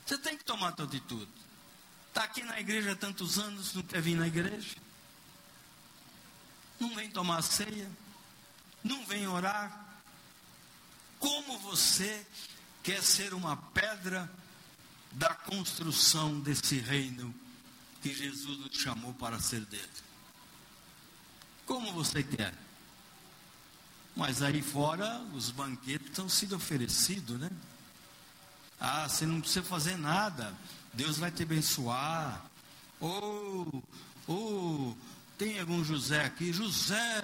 Você 0.06 0.18
tem 0.20 0.38
que 0.38 0.44
tomar 0.44 0.70
a 0.70 0.72
tua 0.74 0.86
atitude. 0.86 1.28
Está 2.10 2.26
aqui 2.26 2.44
na 2.44 2.60
igreja 2.60 2.92
há 2.92 2.96
tantos 2.96 3.40
anos, 3.40 3.74
não 3.74 3.82
quer 3.82 4.02
vir 4.02 4.16
na 4.16 4.28
igreja. 4.28 4.76
Não 6.80 6.94
vem 6.94 7.10
tomar 7.10 7.42
ceia. 7.42 7.90
Não 8.84 9.04
vem 9.08 9.28
orar. 9.28 9.98
Como 11.18 11.58
você 11.60 12.24
quer 12.84 13.02
ser 13.02 13.34
uma 13.34 13.58
pedra 13.58 14.30
da 15.14 15.34
construção 15.34 16.40
desse 16.40 16.78
reino 16.78 17.34
que 18.04 18.14
Jesus 18.14 18.60
nos 18.60 18.78
chamou 18.78 19.14
para 19.14 19.40
ser 19.40 19.62
dele. 19.62 20.03
Como 21.66 21.92
você 21.94 22.24
quer? 22.24 22.54
Mas 24.16 24.42
aí 24.42 24.62
fora 24.62 25.20
os 25.34 25.50
banquetes 25.50 26.08
estão 26.08 26.30
sendo 26.30 26.56
oferecidos, 26.56 27.40
né? 27.40 27.50
Ah, 28.80 29.08
você 29.08 29.26
não 29.26 29.40
precisa 29.40 29.64
fazer 29.64 29.98
nada, 29.98 30.54
Deus 30.94 31.18
vai 31.18 31.32
te 31.32 31.44
abençoar. 31.44 32.46
Ou, 33.00 33.84
ou 34.28 34.98
tem 35.38 35.60
algum 35.60 35.84
José 35.84 36.24
aqui? 36.26 36.54
José, 36.54 37.22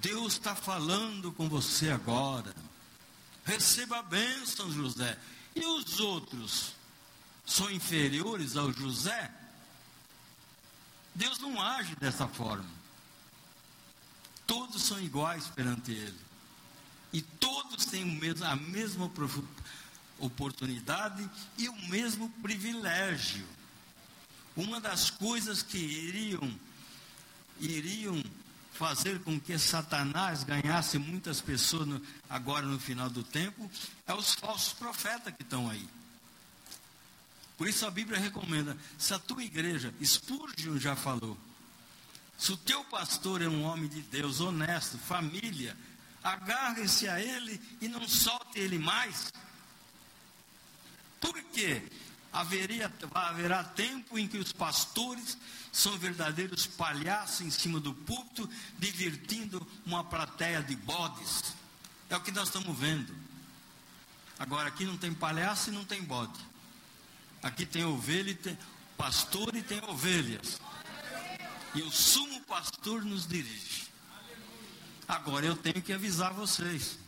Deus 0.00 0.34
está 0.34 0.54
falando 0.54 1.32
com 1.32 1.48
você 1.48 1.90
agora. 1.90 2.54
Receba 3.44 4.00
a 4.00 4.02
bênção, 4.02 4.70
José. 4.72 5.16
E 5.54 5.64
os 5.64 6.00
outros 6.00 6.74
são 7.46 7.70
inferiores 7.70 8.56
ao 8.56 8.72
José? 8.72 9.32
Deus 11.14 11.38
não 11.38 11.62
age 11.62 11.94
dessa 11.96 12.26
forma. 12.26 12.68
Todos 14.46 14.82
são 14.82 15.00
iguais 15.00 15.48
perante 15.48 15.92
Ele. 15.92 16.18
E 17.12 17.22
todos 17.22 17.86
têm 17.86 18.20
a 18.44 18.56
mesma 18.56 19.10
oportunidade 20.18 21.28
e 21.56 21.68
o 21.68 21.76
mesmo 21.88 22.28
privilégio. 22.42 23.46
Uma 24.56 24.80
das 24.80 25.10
coisas 25.10 25.62
que 25.62 25.78
iriam, 25.78 26.58
iriam 27.60 28.22
fazer 28.72 29.20
com 29.20 29.40
que 29.40 29.58
Satanás 29.58 30.44
ganhasse 30.44 30.98
muitas 30.98 31.40
pessoas 31.40 31.86
no, 31.86 32.02
agora 32.28 32.64
no 32.66 32.78
final 32.78 33.08
do 33.08 33.22
tempo 33.22 33.70
é 34.06 34.14
os 34.14 34.34
falsos 34.34 34.72
profetas 34.74 35.34
que 35.34 35.42
estão 35.42 35.68
aí. 35.68 35.88
Por 37.56 37.66
isso 37.66 37.86
a 37.86 37.90
Bíblia 37.90 38.20
recomenda, 38.20 38.76
se 38.98 39.14
a 39.14 39.18
tua 39.18 39.42
igreja, 39.42 39.92
Spurgeon 40.02 40.78
já 40.78 40.94
falou, 40.94 41.38
se 42.38 42.52
o 42.52 42.56
teu 42.56 42.84
pastor 42.84 43.40
é 43.40 43.48
um 43.48 43.64
homem 43.64 43.88
de 43.88 44.02
Deus, 44.02 44.40
honesto, 44.40 44.98
família, 44.98 45.76
agarre-se 46.22 47.08
a 47.08 47.20
ele 47.20 47.60
e 47.80 47.88
não 47.88 48.06
solte 48.08 48.58
ele 48.58 48.78
mais. 48.78 49.32
Por 51.20 51.42
quê? 51.44 51.82
Haveria, 52.32 52.92
haverá 53.14 53.64
tempo 53.64 54.18
em 54.18 54.28
que 54.28 54.36
os 54.36 54.52
pastores 54.52 55.38
são 55.72 55.96
verdadeiros 55.98 56.66
palhaços 56.66 57.40
em 57.40 57.50
cima 57.50 57.80
do 57.80 57.94
púlpito, 57.94 58.48
divertindo 58.78 59.66
uma 59.86 60.04
plateia 60.04 60.62
de 60.62 60.76
bodes. 60.76 61.54
É 62.10 62.16
o 62.16 62.20
que 62.20 62.30
nós 62.30 62.48
estamos 62.48 62.78
vendo. 62.78 63.14
Agora, 64.38 64.68
aqui 64.68 64.84
não 64.84 64.98
tem 64.98 65.14
palhaço 65.14 65.70
e 65.70 65.72
não 65.72 65.84
tem 65.84 66.02
bode. 66.02 66.38
Aqui 67.42 67.64
tem 67.64 67.84
ovelha 67.84 68.30
e 68.30 68.34
tem 68.34 68.58
pastor 68.96 69.54
e 69.54 69.62
tem 69.62 69.82
ovelhas. 69.84 70.60
E 71.76 71.82
o 71.82 71.92
sumo 71.92 72.40
pastor 72.42 73.04
nos 73.04 73.26
dirige. 73.26 73.86
Agora 75.06 75.46
eu 75.46 75.54
tenho 75.54 75.80
que 75.82 75.92
avisar 75.92 76.32
vocês 76.32 76.98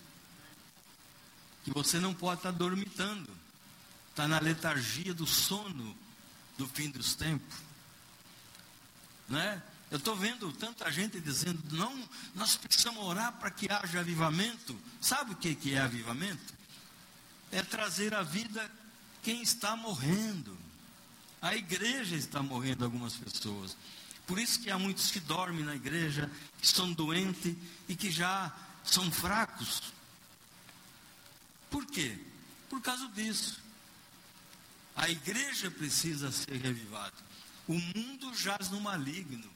que 1.65 1.71
você 1.73 1.99
não 1.99 2.15
pode 2.15 2.41
estar 2.41 2.53
dormitando 2.53 3.29
está 4.19 4.27
na 4.27 4.41
letargia 4.41 5.15
do 5.15 5.27
sono 5.27 5.97
do 6.57 6.67
fim 6.67 6.91
dos 6.91 7.15
tempos. 7.15 7.57
Né? 9.29 9.63
Eu 9.93 9.99
estou 9.99 10.17
vendo 10.17 10.53
tanta 10.53 10.91
gente 10.91 11.21
dizendo, 11.21 11.63
não, 11.71 12.09
nós 12.35 12.57
precisamos 12.57 13.01
orar 13.05 13.33
para 13.35 13.49
que 13.51 13.71
haja 13.71 14.01
avivamento. 14.01 14.77
Sabe 15.01 15.33
o 15.33 15.37
que, 15.37 15.55
que 15.55 15.75
é 15.75 15.79
avivamento? 15.79 16.53
É 17.53 17.63
trazer 17.63 18.13
à 18.13 18.25
vida 18.25 18.69
quem 19.23 19.41
está 19.41 19.77
morrendo. 19.77 20.59
A 21.41 21.55
igreja 21.55 22.17
está 22.17 22.43
morrendo 22.43 22.85
algumas 22.85 23.15
pessoas. 23.15 23.77
Por 24.29 24.39
isso 24.39 24.61
que 24.61 24.71
há 24.71 24.79
muitos 24.79 25.11
que 25.11 25.21
dormem 25.21 25.65
na 25.65 25.75
igreja, 25.75 26.31
que 26.61 26.67
estão 26.67 26.93
doentes 26.93 27.57
e 27.89 27.97
que 27.97 28.11
já 28.11 28.55
são 28.85 29.11
fracos. 29.11 29.83
Por 31.71 31.87
quê? 31.87 32.19
Por 32.69 32.83
causa 32.83 33.09
disso. 33.09 33.59
A 34.95 35.09
igreja 35.09 35.71
precisa 35.71 36.31
ser 36.31 36.61
revivada. 36.61 37.15
O 37.67 37.73
mundo 37.73 38.35
jaz 38.35 38.69
no 38.69 38.83
maligno. 38.83 39.51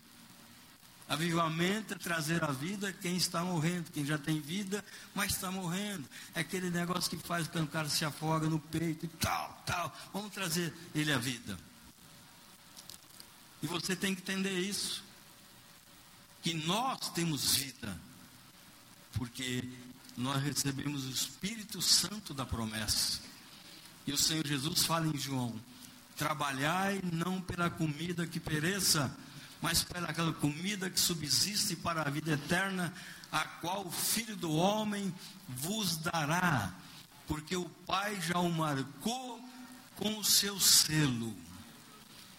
Avivamento 1.07 1.93
é 1.93 1.99
trazer 1.99 2.43
a 2.43 2.51
vida 2.51 2.95
quem 2.95 3.19
está 3.19 3.45
morrendo, 3.45 3.91
quem 3.91 4.07
já 4.07 4.17
tem 4.17 4.41
vida, 4.41 4.83
mas 5.15 5.35
está 5.35 5.51
morrendo. 5.51 6.09
É 6.35 6.41
aquele 6.41 6.71
negócio 6.71 7.11
que 7.11 7.27
faz 7.27 7.47
com 7.47 7.59
que 7.59 7.65
o 7.65 7.67
cara 7.67 7.91
se 7.91 8.07
afoga 8.07 8.49
no 8.49 8.59
peito 8.59 9.05
e 9.05 9.09
tal, 9.09 9.63
tal. 9.67 9.95
Vamos 10.15 10.33
trazer 10.33 10.73
ele 10.95 11.13
à 11.13 11.19
vida. 11.19 11.59
E 13.63 13.67
você 13.67 13.95
tem 13.95 14.15
que 14.15 14.23
entender 14.23 14.59
isso. 14.59 15.05
Que 16.43 16.55
nós 16.55 17.11
temos 17.11 17.55
vida. 17.55 17.97
Porque 19.13 19.63
nós 20.17 20.43
recebemos 20.43 21.05
o 21.05 21.11
Espírito 21.11 21.81
Santo 21.81 22.35
da 22.35 22.45
promessa. 22.45 23.21
E 24.07 24.13
o 24.13 24.19
Senhor 24.19 24.47
Jesus 24.47 24.85
fala 24.85 25.07
em 25.07 25.17
João: 25.17 25.55
Trabalhai 26.17 27.01
não 27.13 27.41
pela 27.41 27.71
comida 27.71 28.27
que 28.27 28.41
pereça, 28.41 29.17
mas 29.61 29.85
pela 29.85 30.09
aquela 30.09 30.33
comida 30.33 30.91
que 30.91 30.99
subsiste 30.99 31.77
para 31.77 32.03
a 32.03 32.11
vida 32.11 32.33
eterna, 32.33 32.93
a 33.31 33.45
qual 33.45 33.87
o 33.87 33.93
Filho 33.93 34.37
do 34.37 34.53
Homem 34.53 35.15
vos 35.49 35.97
dará, 35.97 36.75
porque 37.27 37.57
o 37.57 37.69
Pai 37.87 38.21
já 38.21 38.39
o 38.39 38.51
marcou 38.51 39.41
com 39.97 40.19
o 40.19 40.25
seu 40.25 40.59
selo. 40.59 41.35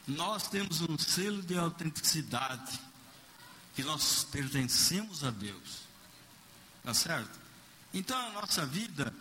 Nós 0.08 0.50
temos 0.50 0.82
um 0.82 0.98
selo 0.98 1.42
de 1.42 1.58
autenticidade, 1.58 2.80
que 3.76 3.84
nós 3.84 4.26
pertencemos 4.26 5.24
a 5.24 5.32
Deus. 5.32 5.84
Tá 6.84 6.94
certo? 6.94 7.40
Então 7.94 8.18
a 8.18 8.32
nossa 8.32 8.66
vida, 8.66 9.14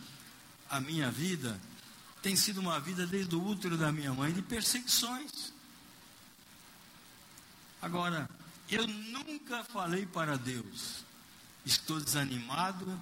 a 0.69 0.79
minha 0.81 1.09
vida, 1.09 1.59
tem 2.21 2.35
sido 2.35 2.59
uma 2.59 2.79
vida 2.79 3.07
desde 3.07 3.35
o 3.35 3.45
útero 3.45 3.77
da 3.77 3.91
minha 3.91 4.13
mãe 4.13 4.33
de 4.33 4.41
perseguições. 4.41 5.53
Agora, 7.81 8.29
eu 8.69 8.87
nunca 8.87 9.63
falei 9.63 10.05
para 10.05 10.37
Deus, 10.37 11.03
estou 11.65 11.99
desanimado, 11.99 12.99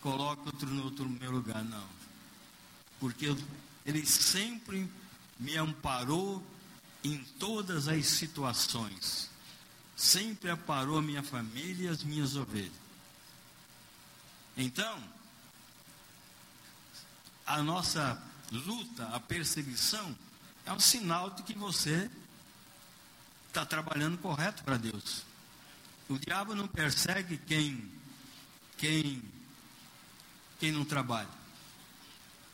coloco 0.00 0.46
outro 0.46 0.68
no 0.68 0.84
outro 0.84 1.08
meu 1.08 1.30
lugar, 1.30 1.64
não. 1.64 1.88
Porque 3.00 3.34
Ele 3.84 4.06
sempre 4.06 4.90
me 5.38 5.56
amparou 5.56 6.42
em 7.04 7.18
todas 7.38 7.88
as 7.88 8.06
situações. 8.06 9.30
Sempre 9.96 10.50
amparou 10.50 10.98
a 10.98 11.02
minha 11.02 11.22
família 11.22 11.86
e 11.86 11.88
as 11.88 12.02
minhas 12.02 12.36
ovelhas. 12.36 12.72
Então, 14.56 15.02
a 17.46 17.62
nossa 17.62 18.20
luta, 18.50 19.06
a 19.08 19.20
perseguição, 19.20 20.16
é 20.64 20.72
um 20.72 20.80
sinal 20.80 21.30
de 21.30 21.42
que 21.42 21.54
você 21.54 22.10
está 23.48 23.64
trabalhando 23.64 24.18
correto 24.18 24.64
para 24.64 24.76
Deus. 24.76 25.22
O 26.08 26.18
diabo 26.18 26.54
não 26.54 26.66
persegue 26.66 27.38
quem, 27.38 27.90
quem, 28.76 29.22
quem 30.58 30.72
não 30.72 30.84
trabalha. 30.84 31.28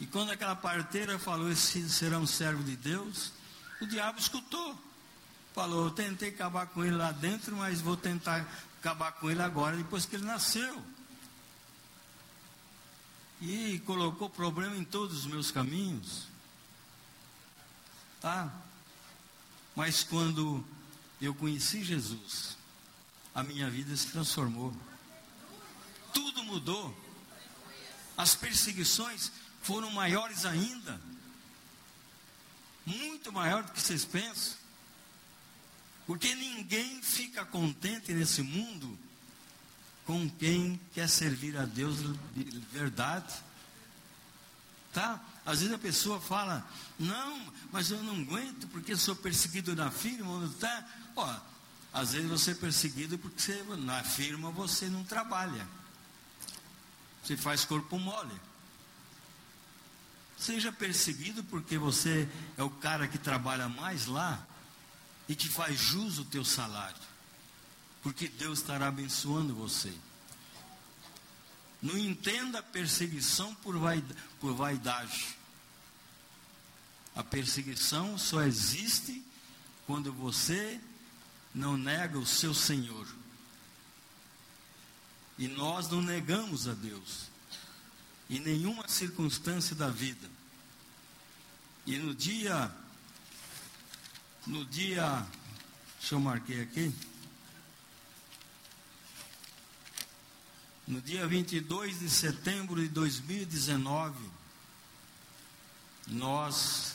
E 0.02 0.06
quando 0.08 0.32
aquela 0.32 0.56
parteira 0.56 1.16
falou, 1.16 1.48
esse 1.48 1.88
será 1.88 2.18
um 2.18 2.26
servo 2.26 2.64
de 2.64 2.74
Deus, 2.74 3.30
o 3.80 3.86
diabo 3.86 4.18
escutou. 4.18 4.76
Falou, 5.54 5.84
eu 5.84 5.90
tentei 5.92 6.30
acabar 6.30 6.66
com 6.66 6.84
ele 6.84 6.96
lá 6.96 7.12
dentro, 7.12 7.54
mas 7.54 7.80
vou 7.80 7.96
tentar 7.96 8.44
acabar 8.80 9.12
com 9.12 9.30
ele 9.30 9.40
agora, 9.40 9.76
depois 9.76 10.04
que 10.04 10.16
ele 10.16 10.24
nasceu 10.24 10.84
e 13.40 13.78
colocou 13.86 14.28
problema 14.28 14.76
em 14.76 14.82
todos 14.82 15.18
os 15.18 15.26
meus 15.26 15.52
caminhos. 15.52 16.26
Tá? 18.20 18.52
Mas 19.76 20.02
quando 20.02 20.64
eu 21.20 21.32
conheci 21.32 21.84
Jesus, 21.84 22.56
a 23.32 23.44
minha 23.44 23.70
vida 23.70 23.96
se 23.96 24.08
transformou. 24.08 24.74
Tudo 26.12 26.42
mudou. 26.42 26.92
As 28.16 28.34
perseguições 28.34 29.30
foram 29.62 29.90
maiores 29.90 30.44
ainda. 30.44 31.00
Muito 32.84 33.32
maior 33.32 33.62
do 33.62 33.72
que 33.72 33.80
vocês 33.80 34.04
pensam. 34.04 34.54
Porque 36.06 36.34
ninguém 36.34 37.00
fica 37.00 37.44
contente 37.44 38.12
nesse 38.12 38.42
mundo 38.42 38.98
com 40.04 40.28
quem 40.28 40.80
quer 40.92 41.08
servir 41.08 41.56
a 41.56 41.64
Deus 41.64 41.98
de 42.34 42.58
verdade. 42.72 43.32
Tá? 44.92 45.20
Às 45.46 45.60
vezes 45.60 45.74
a 45.74 45.78
pessoa 45.78 46.20
fala, 46.20 46.68
não, 46.98 47.52
mas 47.70 47.90
eu 47.90 48.02
não 48.02 48.20
aguento 48.20 48.66
porque 48.68 48.96
sou 48.96 49.16
perseguido 49.16 49.74
na 49.74 49.90
firma, 49.90 50.52
tá? 50.60 50.86
Ó, 51.16 51.40
às 51.92 52.12
vezes 52.12 52.28
você 52.28 52.50
é 52.50 52.54
perseguido 52.54 53.16
porque 53.18 53.40
você, 53.40 53.62
na 53.78 54.02
firma 54.02 54.50
você 54.50 54.88
não 54.88 55.04
trabalha. 55.04 55.66
Você 57.22 57.36
faz 57.36 57.64
corpo 57.64 57.98
mole. 57.98 58.38
Seja 60.42 60.72
perseguido 60.72 61.44
porque 61.44 61.78
você 61.78 62.28
é 62.56 62.62
o 62.62 62.70
cara 62.70 63.06
que 63.06 63.18
trabalha 63.18 63.68
mais 63.68 64.06
lá 64.06 64.44
e 65.28 65.36
que 65.36 65.48
faz 65.48 65.78
jus 65.78 66.18
o 66.18 66.24
teu 66.24 66.44
salário 66.44 67.12
porque 68.02 68.28
Deus 68.28 68.58
estará 68.58 68.88
abençoando 68.88 69.54
você. 69.54 69.92
Não 71.80 71.96
entenda 71.96 72.58
a 72.58 72.62
perseguição 72.62 73.54
por 73.54 73.76
vaidade. 74.54 75.36
A 77.14 77.22
perseguição 77.22 78.18
só 78.18 78.42
existe 78.42 79.24
quando 79.86 80.12
você 80.12 80.80
não 81.54 81.76
nega 81.76 82.18
o 82.18 82.26
seu 82.26 82.52
Senhor. 82.52 83.06
E 85.38 85.48
nós 85.48 85.88
não 85.88 86.02
negamos 86.02 86.68
a 86.68 86.74
Deus. 86.74 87.30
em 88.30 88.40
nenhuma 88.40 88.88
circunstância 88.88 89.76
da 89.76 89.90
vida. 89.90 90.30
E 91.84 91.98
no 91.98 92.14
dia, 92.14 92.72
no 94.46 94.64
dia, 94.64 95.26
deixa 95.98 96.14
eu 96.14 96.20
marquei 96.20 96.62
aqui, 96.62 96.94
no 100.86 101.00
dia 101.00 101.26
22 101.26 101.98
de 101.98 102.08
setembro 102.08 102.80
de 102.80 102.88
2019, 102.88 104.14
nós, 106.06 106.94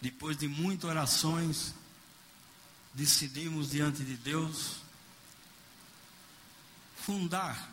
depois 0.00 0.36
de 0.36 0.46
muitas 0.46 0.90
orações, 0.90 1.74
decidimos 2.92 3.70
diante 3.70 4.04
de 4.04 4.16
Deus 4.16 4.76
fundar 6.96 7.70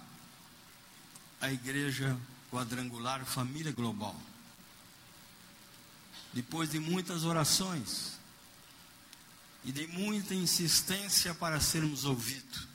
a 1.41 1.51
igreja 1.51 2.17
quadrangular 2.49 3.25
Família 3.25 3.71
Global. 3.71 4.15
Depois 6.37 6.69
de 6.69 6.79
muitas 6.79 7.23
orações 7.23 8.11
e 9.65 9.71
de 9.71 9.87
muita 9.87 10.35
insistência 10.35 11.33
para 11.33 11.59
sermos 11.59 12.05
ouvidos, 12.05 12.67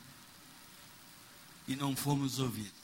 e 1.69 1.77
não 1.77 1.95
fomos 1.95 2.41
ouvidos. 2.41 2.83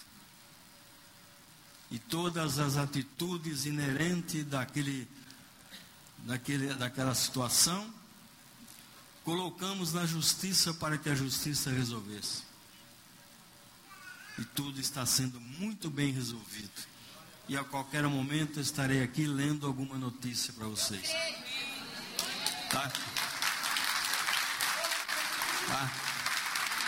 E 1.90 1.98
todas 1.98 2.60
as 2.60 2.76
atitudes 2.76 3.66
inerentes 3.66 4.44
daquele, 4.44 5.08
daquele, 6.18 6.72
daquela 6.74 7.12
situação, 7.12 7.92
colocamos 9.24 9.92
na 9.92 10.06
justiça 10.06 10.72
para 10.72 10.96
que 10.96 11.10
a 11.10 11.14
justiça 11.16 11.72
resolvesse. 11.72 12.44
E 14.38 14.44
tudo 14.44 14.78
está 14.78 15.04
sendo 15.04 15.40
muito 15.40 15.90
bem 15.90 16.12
resolvido. 16.12 16.97
E 17.48 17.56
a 17.56 17.64
qualquer 17.64 18.04
momento 18.04 18.60
estarei 18.60 19.02
aqui 19.02 19.26
lendo 19.26 19.66
alguma 19.66 19.96
notícia 19.96 20.52
para 20.52 20.66
vocês. 20.66 21.10
Tá? 22.70 22.92
Tá? 25.66 25.92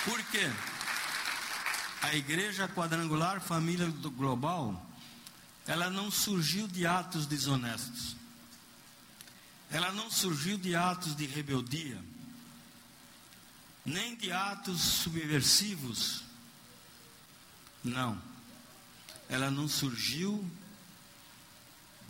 Por 0.05 0.23
quê? 0.25 0.51
A 2.03 2.15
igreja 2.15 2.69
quadrangular 2.69 3.41
família 3.41 3.87
global, 4.17 4.87
ela 5.67 5.91
não 5.91 6.11
surgiu 6.11 6.67
de 6.67 6.87
atos 6.87 7.27
desonestos. 7.27 8.17
Ela 9.71 9.93
não 9.93 10.11
surgiu 10.11 10.59
de 10.59 10.75
atos 10.75 11.15
de 11.15 11.27
rebeldia, 11.27 12.03
nem 13.85 14.17
de 14.17 14.33
atos 14.33 14.81
subversivos 14.81 16.25
não. 17.83 18.30
Ela 19.31 19.49
não 19.49 19.69
surgiu 19.69 20.45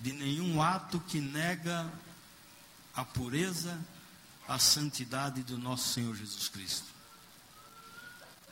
de 0.00 0.10
nenhum 0.14 0.62
ato 0.62 0.98
que 1.00 1.20
nega 1.20 1.92
a 2.94 3.04
pureza, 3.04 3.78
a 4.48 4.58
santidade 4.58 5.42
do 5.42 5.58
nosso 5.58 5.92
Senhor 5.92 6.16
Jesus 6.16 6.48
Cristo. 6.48 6.86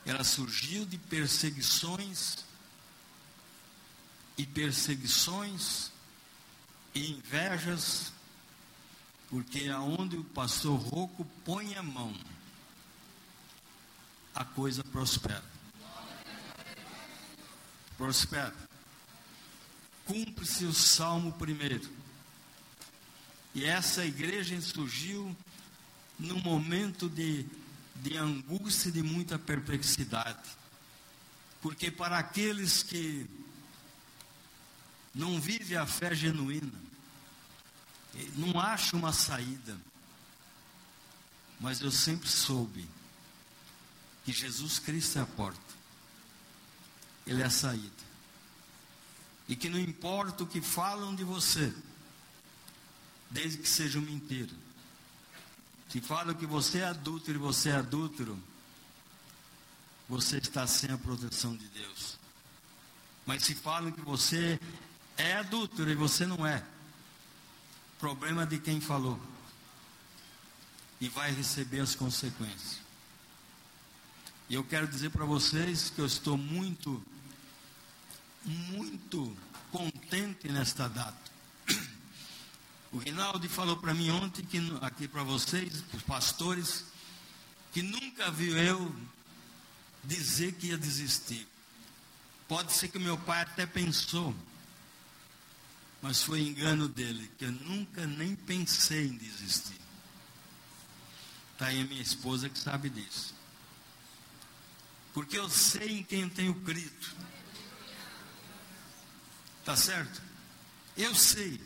Ela 0.05 0.23
surgiu 0.23 0.85
de 0.85 0.99
perseguições 0.99 2.45
e 4.37 4.45
perseguições 4.45 5.91
e 6.93 7.09
invejas, 7.11 8.13
porque 9.29 9.67
aonde 9.67 10.15
o 10.15 10.23
pastor 10.23 10.79
Roco 10.79 11.25
põe 11.43 11.73
a 11.73 11.81
mão, 11.81 12.15
a 14.35 14.45
coisa 14.45 14.83
prospera 14.83 15.58
prospera. 17.99 18.55
Cumpre-se 20.05 20.63
o 20.63 20.73
Salmo 20.73 21.33
primeiro. 21.33 21.87
E 23.53 23.65
essa 23.65 24.05
igreja 24.05 24.59
surgiu 24.61 25.35
num 26.17 26.39
momento 26.39 27.09
de, 27.09 27.45
de 27.97 28.15
angústia 28.17 28.87
e 28.87 28.93
de 28.93 29.03
muita 29.03 29.37
perplexidade. 29.37 30.49
Porque 31.61 31.91
para 31.91 32.17
aqueles 32.17 32.81
que 32.81 33.29
não 35.13 35.41
vivem 35.41 35.77
a 35.77 35.85
fé 35.85 36.15
genuína, 36.15 36.79
não 38.35 38.57
acham 38.59 38.99
uma 38.99 39.11
saída. 39.11 39.77
Mas 41.59 41.81
eu 41.81 41.91
sempre 41.91 42.29
soube 42.29 42.87
que 44.23 44.31
Jesus 44.31 44.79
Cristo 44.79 45.19
é 45.19 45.21
a 45.21 45.25
porta. 45.25 45.78
Ele 47.29 47.43
é 47.43 47.45
a 47.45 47.49
saída. 47.51 48.09
E 49.47 49.55
que 49.55 49.69
não 49.69 49.77
importa 49.77 50.43
o 50.43 50.47
que 50.47 50.59
falam 50.61 51.13
de 51.13 51.23
você, 51.23 51.71
desde 53.29 53.59
que 53.59 53.69
seja 53.69 54.01
mentira. 54.01 54.51
Se 55.89 56.01
falam 56.01 56.33
que 56.33 56.47
você 56.47 56.79
é 56.79 56.85
adúltero 56.85 57.37
e 57.37 57.41
você 57.41 57.69
é 57.69 57.75
adúltero, 57.75 58.37
você 60.07 60.39
está 60.39 60.65
sem 60.65 60.89
a 60.89 60.97
proteção 60.97 61.55
de 61.55 61.67
Deus. 61.67 62.17
Mas 63.27 63.43
se 63.43 63.53
falam 63.53 63.91
que 63.91 64.01
você 64.01 64.59
é 65.17 65.33
adúltero 65.33 65.91
e 65.91 65.95
você 65.95 66.25
não 66.25 66.47
é, 66.47 66.65
problema 67.99 68.43
de 68.43 68.57
quem 68.57 68.81
falou. 68.81 69.21
E 70.99 71.07
vai 71.09 71.31
receber 71.31 71.79
as 71.79 71.93
consequências. 71.93 72.79
E 74.49 74.55
eu 74.55 74.63
quero 74.63 74.87
dizer 74.87 75.11
para 75.11 75.25
vocês 75.25 75.91
que 75.91 76.01
eu 76.01 76.07
estou 76.07 76.35
muito 76.35 77.03
muito 78.45 79.35
contente 79.71 80.47
nesta 80.49 80.87
data. 80.87 81.29
O 82.91 82.97
Rinaldi 82.97 83.47
falou 83.47 83.77
para 83.77 83.93
mim 83.93 84.09
ontem, 84.09 84.43
que, 84.43 84.57
aqui 84.81 85.07
para 85.07 85.21
vocês, 85.21 85.83
os 85.93 86.01
pastores, 86.01 86.85
que 87.71 87.81
nunca 87.81 88.31
viu 88.31 88.57
eu 88.57 88.95
dizer 90.03 90.53
que 90.53 90.67
ia 90.67 90.77
desistir. 90.77 91.47
Pode 92.47 92.73
ser 92.73 92.87
que 92.87 92.97
meu 92.97 93.15
pai 93.15 93.41
até 93.41 93.67
pensou, 93.67 94.35
mas 96.01 96.23
foi 96.23 96.41
engano 96.41 96.87
dele, 96.87 97.29
que 97.37 97.45
eu 97.45 97.51
nunca 97.51 98.07
nem 98.07 98.35
pensei 98.35 99.07
em 99.07 99.17
desistir. 99.17 99.79
Está 101.53 101.67
aí 101.67 101.81
a 101.81 101.85
minha 101.85 102.01
esposa 102.01 102.49
que 102.49 102.57
sabe 102.57 102.89
disso. 102.89 103.35
Porque 105.13 105.37
eu 105.37 105.49
sei 105.49 105.99
em 105.99 106.03
quem 106.03 106.27
tenho 106.29 106.55
crido. 106.61 107.07
Tá 109.69 109.75
certo? 109.75 110.19
Eu 110.97 111.13
sei 111.13 111.61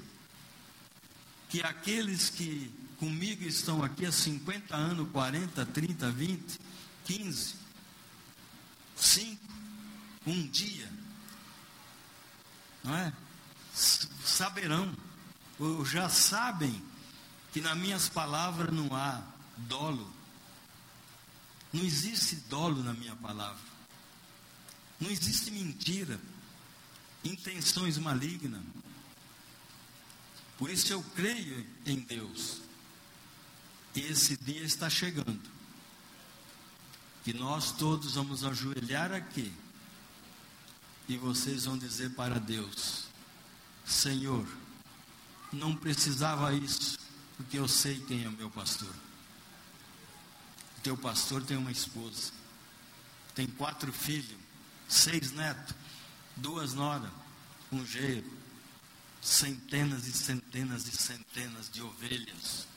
que 1.47 1.63
aqueles 1.63 2.29
que 2.29 2.69
comigo 2.99 3.45
estão 3.45 3.81
aqui 3.81 4.05
há 4.05 4.11
50 4.11 4.75
anos, 4.75 5.09
40, 5.09 5.65
30, 5.67 6.11
20, 6.11 6.59
15, 7.05 7.55
5, 8.97 9.41
um 10.27 10.47
dia, 10.49 10.91
não 12.83 12.93
é? 12.93 13.13
Saberão, 13.73 14.93
ou 15.57 15.85
já 15.85 16.09
sabem 16.09 16.83
que 17.53 17.61
nas 17.61 17.77
minhas 17.77 18.09
palavras 18.09 18.69
não 18.73 18.93
há 18.93 19.23
dolo. 19.55 20.13
Não 21.71 21.81
existe 21.81 22.35
dolo 22.49 22.83
na 22.83 22.93
minha 22.93 23.15
palavra. 23.15 23.63
Não 24.99 25.09
existe 25.09 25.49
mentira 25.51 26.19
intenções 27.23 27.97
malignas. 27.97 28.61
Por 30.57 30.69
isso 30.69 30.91
eu 30.91 31.03
creio 31.15 31.65
em 31.85 31.99
Deus. 31.99 32.61
E 33.95 34.01
esse 34.01 34.37
dia 34.37 34.61
está 34.61 34.89
chegando. 34.89 35.41
Que 37.23 37.33
nós 37.33 37.71
todos 37.71 38.15
vamos 38.15 38.43
ajoelhar 38.43 39.11
aqui. 39.11 39.51
E 41.07 41.17
vocês 41.17 41.65
vão 41.65 41.77
dizer 41.77 42.11
para 42.11 42.39
Deus: 42.39 43.05
Senhor, 43.85 44.47
não 45.51 45.75
precisava 45.75 46.53
isso, 46.53 46.97
porque 47.37 47.57
eu 47.57 47.67
sei 47.67 47.99
quem 48.01 48.23
é 48.23 48.27
o 48.27 48.31
meu 48.31 48.49
pastor. 48.49 48.93
O 50.77 50.81
teu 50.81 50.97
pastor 50.97 51.43
tem 51.43 51.55
uma 51.55 51.71
esposa, 51.71 52.31
tem 53.33 53.47
quatro 53.47 53.91
filhos, 53.93 54.37
seis 54.87 55.31
netos 55.31 55.82
duas 56.35 56.73
noras, 56.73 57.11
um 57.71 57.85
jeito, 57.85 58.29
centenas 59.21 60.07
e 60.07 60.13
centenas 60.13 60.87
e 60.87 60.91
centenas 60.91 61.69
de 61.69 61.81
ovelhas. 61.81 62.67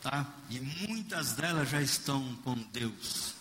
Tá? 0.00 0.26
E 0.50 0.58
muitas 0.60 1.32
delas 1.32 1.70
já 1.70 1.80
estão 1.80 2.34
com 2.36 2.54
Deus. 2.72 3.34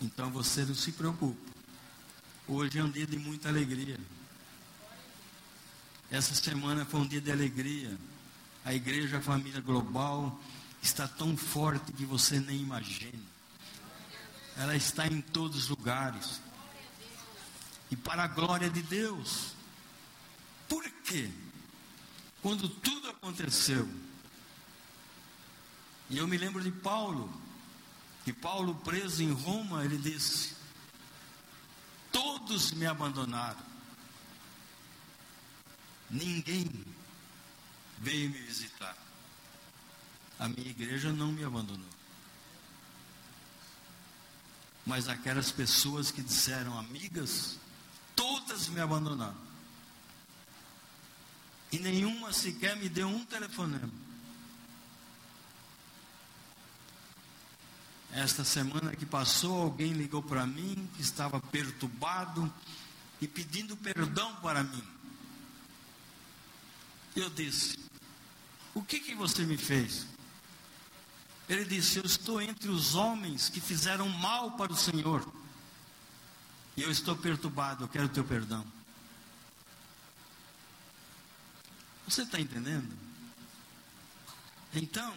Então 0.00 0.30
você 0.30 0.64
não 0.64 0.74
se 0.74 0.92
preocupe. 0.92 1.52
Hoje 2.46 2.78
é 2.78 2.84
um 2.84 2.90
dia 2.90 3.06
de 3.06 3.18
muita 3.18 3.48
alegria. 3.48 3.98
Essa 6.10 6.34
semana 6.34 6.84
foi 6.84 7.00
um 7.00 7.06
dia 7.06 7.20
de 7.20 7.32
alegria. 7.32 7.98
A 8.64 8.72
igreja, 8.74 9.18
a 9.18 9.22
família 9.22 9.60
global 9.60 10.40
está 10.82 11.08
tão 11.08 11.36
forte 11.36 11.92
que 11.92 12.04
você 12.04 12.38
nem 12.38 12.60
imagina 12.60 13.33
ela 14.56 14.76
está 14.76 15.06
em 15.06 15.20
todos 15.20 15.64
os 15.64 15.68
lugares. 15.68 16.40
e 17.90 17.96
para 17.96 18.24
a 18.24 18.26
glória 18.26 18.68
de 18.70 18.82
Deus. 18.82 19.54
Por 20.68 20.82
quê? 21.04 21.30
Quando 22.42 22.68
tudo 22.68 23.08
aconteceu, 23.08 23.88
e 26.10 26.18
eu 26.18 26.26
me 26.26 26.36
lembro 26.36 26.62
de 26.62 26.72
Paulo, 26.72 27.32
que 28.24 28.32
Paulo 28.32 28.74
preso 28.76 29.22
em 29.22 29.32
Roma, 29.32 29.84
ele 29.84 29.98
disse: 29.98 30.54
Todos 32.10 32.72
me 32.72 32.86
abandonaram, 32.86 33.62
ninguém 36.10 36.70
veio 37.98 38.30
me 38.30 38.38
visitar. 38.38 38.96
A 40.38 40.48
minha 40.48 40.68
igreja 40.68 41.12
não 41.12 41.30
me 41.32 41.44
abandonou. 41.44 41.93
Mas 44.86 45.08
aquelas 45.08 45.50
pessoas 45.50 46.10
que 46.10 46.22
disseram 46.22 46.78
amigas, 46.78 47.58
todas 48.14 48.68
me 48.68 48.80
abandonaram. 48.80 49.36
E 51.72 51.78
nenhuma 51.78 52.32
sequer 52.32 52.76
me 52.76 52.88
deu 52.88 53.08
um 53.08 53.24
telefonema. 53.24 53.90
Esta 58.12 58.44
semana 58.44 58.94
que 58.94 59.04
passou, 59.04 59.62
alguém 59.62 59.92
ligou 59.92 60.22
para 60.22 60.46
mim 60.46 60.88
que 60.94 61.02
estava 61.02 61.40
perturbado 61.40 62.52
e 63.20 63.26
pedindo 63.26 63.76
perdão 63.76 64.36
para 64.36 64.62
mim. 64.62 64.84
Eu 67.16 67.28
disse: 67.30 67.76
O 68.72 68.82
que, 68.82 69.00
que 69.00 69.16
você 69.16 69.44
me 69.44 69.56
fez? 69.56 70.06
Ele 71.48 71.64
disse: 71.64 71.98
Eu 71.98 72.04
estou 72.04 72.40
entre 72.40 72.68
os 72.68 72.94
homens 72.94 73.48
que 73.48 73.60
fizeram 73.60 74.08
mal 74.08 74.52
para 74.52 74.72
o 74.72 74.76
Senhor. 74.76 75.26
E 76.76 76.82
eu 76.82 76.90
estou 76.90 77.16
perturbado, 77.16 77.84
eu 77.84 77.88
quero 77.88 78.08
teu 78.08 78.24
perdão. 78.24 78.64
Você 82.06 82.22
está 82.22 82.40
entendendo? 82.40 82.92
Então, 84.74 85.14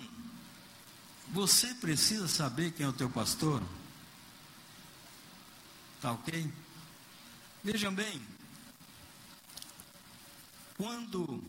você 1.30 1.74
precisa 1.76 2.28
saber 2.28 2.72
quem 2.72 2.86
é 2.86 2.90
o 2.90 2.94
teu 2.94 3.10
pastor. 3.10 3.62
Tá 6.00 6.12
ok? 6.12 6.52
Vejam 7.64 7.94
bem, 7.94 8.22
quando 10.78 11.44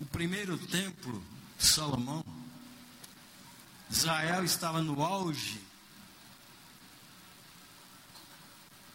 o 0.00 0.04
primeiro 0.06 0.58
templo 0.58 1.22
Salomão, 1.58 2.24
Israel 3.90 4.44
estava 4.44 4.82
no 4.82 5.02
auge 5.02 5.60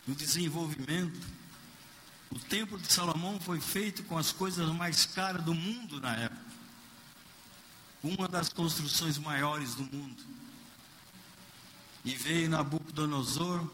do 0.05 0.13
desenvolvimento. 0.13 1.19
O 2.29 2.39
templo 2.39 2.77
de 2.77 2.91
Salomão 2.91 3.39
foi 3.39 3.59
feito 3.59 4.03
com 4.03 4.17
as 4.17 4.31
coisas 4.31 4.67
mais 4.73 5.05
caras 5.05 5.43
do 5.43 5.53
mundo 5.53 5.99
na 5.99 6.15
época. 6.15 6.51
Uma 8.03 8.27
das 8.27 8.49
construções 8.49 9.17
maiores 9.17 9.75
do 9.75 9.83
mundo. 9.83 10.23
E 12.03 12.15
veio 12.15 12.49
Nabucodonosor, 12.49 13.69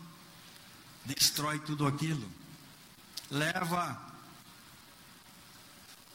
destrói 1.06 1.60
tudo 1.60 1.88
aquilo. 1.88 2.30
Leva 3.32 4.01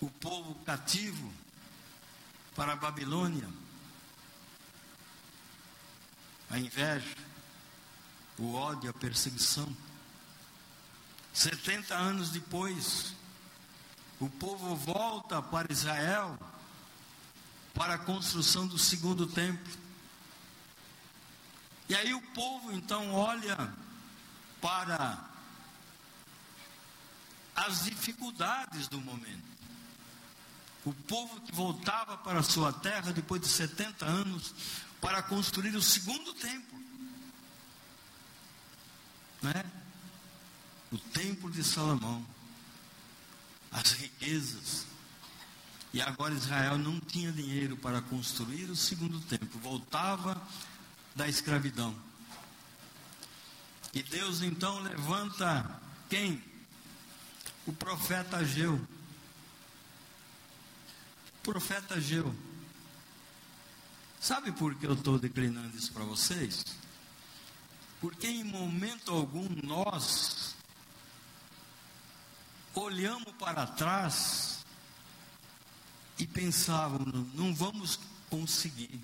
o 0.01 0.11
povo 0.11 0.55
cativo 0.65 1.33
para 2.55 2.75
a 2.75 2.77
Babilônia 2.77 3.49
a 6.53 6.59
inveja, 6.59 7.17
o 8.39 8.55
ódio, 8.55 8.91
a 8.91 8.93
perseguição. 8.93 9.75
70 11.33 11.95
anos 11.95 12.29
depois, 12.29 13.15
o 14.21 14.29
povo 14.29 14.77
volta 14.77 15.41
para 15.41 15.73
Israel 15.73 16.39
para 17.73 17.95
a 17.95 17.99
construção 17.99 18.67
do 18.67 18.79
segundo 18.79 19.27
templo. 19.27 19.73
E 21.89 21.95
aí 21.95 22.13
o 22.13 22.21
povo 22.21 22.71
então 22.71 23.15
olha 23.15 23.73
para 24.61 25.25
as 27.57 27.85
dificuldades 27.85 28.89
do 28.89 29.01
momento. 29.01 29.53
O 30.85 30.93
povo 30.93 31.41
que 31.41 31.55
voltava 31.55 32.19
para 32.19 32.41
a 32.41 32.43
sua 32.43 32.75
terra 32.75 33.11
depois 33.11 33.41
de 33.41 33.49
70 33.49 34.05
anos 34.05 34.55
para 35.03 35.21
construir 35.21 35.75
o 35.75 35.83
segundo 35.83 36.33
templo. 36.33 36.81
Né? 39.43 39.65
O 40.93 40.97
templo 40.97 41.51
de 41.51 41.65
Salomão. 41.65 42.25
As 43.73 43.91
riquezas. 43.93 44.87
E 45.93 46.01
agora 46.01 46.33
Israel 46.33 46.79
não 46.79 47.01
tinha 47.01 47.33
dinheiro 47.33 47.77
para 47.77 48.01
construir 48.01 48.71
o 48.71 48.77
segundo 48.77 49.21
templo. 49.23 49.61
Voltava 49.61 50.41
da 51.17 51.29
escravidão. 51.29 51.95
E 53.93 54.05
Deus 54.05 54.41
então 54.41 54.79
levanta 54.79 55.81
quem? 56.09 56.43
O 57.67 57.73
profeta 57.73 58.37
Ageu. 58.37 58.81
O 61.39 61.43
profeta 61.43 61.97
Ageu 61.97 62.33
Sabe 64.23 64.53
por 64.53 64.73
que 64.77 64.87
eu 64.87 64.93
estou 64.93 65.19
declinando 65.19 65.77
isso 65.77 65.93
para 65.93 66.05
vocês? 66.05 66.65
Porque 68.01 68.29
em 68.29 68.45
momento 68.45 69.11
algum 69.11 69.49
nós 69.65 70.55
olhamos 72.73 73.33
para 73.33 73.67
trás 73.67 74.65
e 76.17 76.25
pensávamos, 76.25 77.35
não 77.35 77.53
vamos 77.53 77.99
conseguir. 78.31 79.01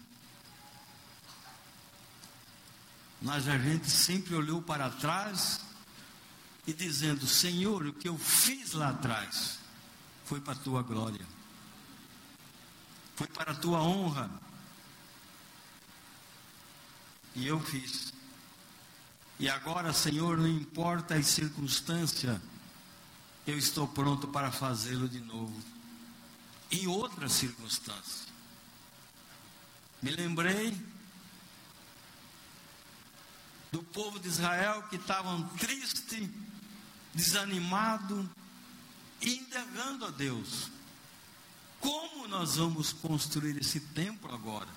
Mas 3.20 3.48
a 3.48 3.58
gente 3.58 3.90
sempre 3.90 4.36
olhou 4.36 4.62
para 4.62 4.88
trás 4.88 5.62
e 6.64 6.72
dizendo: 6.72 7.26
Senhor, 7.26 7.84
o 7.88 7.92
que 7.92 8.08
eu 8.08 8.16
fiz 8.16 8.70
lá 8.70 8.90
atrás 8.90 9.58
foi 10.24 10.40
para 10.40 10.52
a 10.52 10.62
tua 10.62 10.80
glória, 10.84 11.26
foi 13.16 13.26
para 13.26 13.50
a 13.50 13.56
tua 13.56 13.82
honra. 13.82 14.46
E 17.34 17.46
eu 17.46 17.60
fiz. 17.60 18.12
E 19.38 19.48
agora, 19.48 19.92
Senhor, 19.92 20.36
não 20.36 20.48
importa 20.48 21.14
as 21.14 21.26
circunstâncias, 21.26 22.40
eu 23.46 23.56
estou 23.56 23.86
pronto 23.86 24.28
para 24.28 24.50
fazê-lo 24.50 25.08
de 25.08 25.20
novo. 25.20 25.62
Em 26.70 26.86
outras 26.86 27.32
circunstâncias. 27.32 28.26
Me 30.02 30.10
lembrei 30.10 30.76
do 33.70 33.82
povo 33.82 34.18
de 34.18 34.28
Israel 34.28 34.82
que 34.90 34.96
estavam 34.96 35.46
triste, 35.56 36.30
desanimado, 37.14 38.28
indagando 39.20 40.06
a 40.06 40.10
Deus. 40.10 40.70
Como 41.80 42.26
nós 42.28 42.56
vamos 42.56 42.92
construir 42.92 43.56
esse 43.58 43.80
templo 43.80 44.34
agora? 44.34 44.68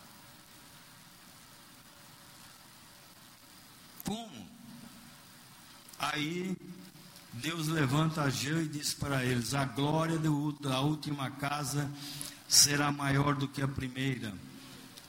Como? 4.12 4.46
Aí 5.98 6.58
Deus 7.32 7.70
levanta 7.70 8.24
Ageu 8.24 8.62
e 8.62 8.68
diz 8.68 8.94
para 8.94 9.24
eles: 9.24 9.54
A 9.54 9.64
glória 9.64 10.20
da 10.60 10.82
última 10.82 11.32
casa 11.32 11.90
será 12.46 12.92
maior 12.92 13.36
do 13.36 13.48
que 13.48 13.62
a 13.62 13.68
primeira. 13.70 14.34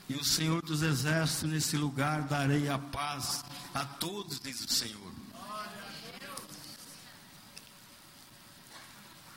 E 0.07 0.15
o 0.15 0.23
Senhor 0.23 0.61
dos 0.61 0.81
Exércitos, 0.81 1.49
nesse 1.49 1.75
lugar, 1.75 2.21
darei 2.21 2.69
a 2.69 2.77
paz 2.77 3.43
a 3.73 3.83
todos, 3.83 4.39
diz 4.39 4.63
o 4.63 4.71
Senhor. 4.71 5.11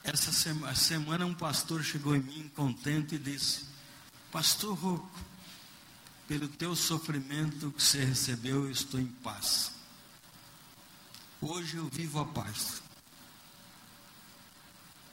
Essa 0.05 0.31
semana, 0.77 1.27
um 1.27 1.35
pastor 1.35 1.83
chegou 1.83 2.15
em 2.15 2.23
mim 2.23 2.49
contente 2.55 3.17
e 3.17 3.19
disse: 3.19 3.65
Pastor 4.31 4.77
Rocco, 4.79 5.26
pelo 6.27 6.49
teu 6.49 6.75
sofrimento 6.75 7.71
que 7.71 7.83
você 7.83 8.05
recebeu, 8.05 8.65
eu 8.65 8.71
estou 8.71 8.99
em 8.99 9.07
paz. 9.07 9.73
Hoje 11.41 11.77
eu 11.77 11.89
vivo 11.89 12.19
a 12.19 12.25
paz. 12.25 12.83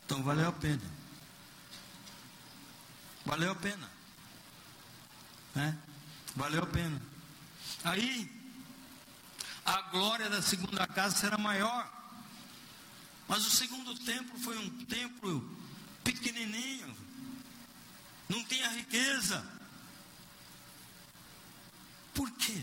Então 0.05 0.23
valeu 0.23 0.47
a 0.47 0.51
pena. 0.51 0.81
Valeu 3.25 3.51
a 3.51 3.55
pena. 3.55 3.89
Né? 5.55 5.77
Valeu 6.35 6.63
a 6.63 6.67
pena. 6.67 7.01
Aí, 7.83 8.29
a 9.65 9.81
glória 9.83 10.29
da 10.29 10.41
segunda 10.41 10.87
casa 10.87 11.15
será 11.15 11.37
maior. 11.37 11.91
Mas 13.27 13.45
o 13.45 13.51
segundo 13.51 13.95
templo 13.99 14.37
foi 14.39 14.57
um 14.57 14.85
templo 14.85 15.57
pequenininho. 16.03 16.95
Não 18.27 18.43
tinha 18.45 18.69
riqueza. 18.69 19.62
Por 22.13 22.29
quê? 22.31 22.61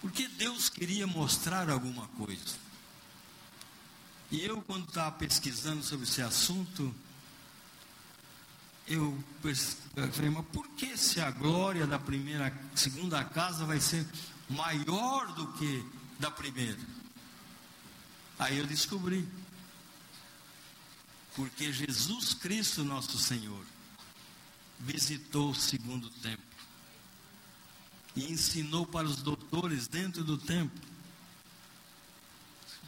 Porque 0.00 0.26
Deus 0.28 0.68
queria 0.68 1.06
mostrar 1.06 1.68
alguma 1.68 2.06
coisa. 2.08 2.56
E 4.30 4.40
eu, 4.44 4.62
quando 4.62 4.88
estava 4.88 5.10
pesquisando 5.12 5.82
sobre 5.82 6.04
esse 6.06 6.22
assunto, 6.22 6.94
eu 8.86 9.22
falei, 10.12 10.30
mas 10.30 10.46
por 10.46 10.66
que 10.70 10.96
se 10.96 11.20
a 11.20 11.30
glória 11.30 11.86
da 11.86 11.98
primeira, 11.98 12.52
segunda 12.74 13.22
casa 13.24 13.64
vai 13.64 13.80
ser 13.80 14.06
maior 14.48 15.32
do 15.34 15.52
que 15.54 15.84
da 16.18 16.30
primeira? 16.30 16.78
Aí 18.38 18.58
eu 18.58 18.66
descobri. 18.66 19.28
Porque 21.36 21.72
Jesus 21.72 22.34
Cristo, 22.34 22.82
nosso 22.82 23.18
Senhor, 23.18 23.64
visitou 24.80 25.50
o 25.50 25.54
segundo 25.54 26.08
templo 26.10 26.50
e 28.16 28.32
ensinou 28.32 28.86
para 28.86 29.06
os 29.06 29.22
doutores 29.22 29.86
dentro 29.86 30.24
do 30.24 30.36
templo. 30.36 30.80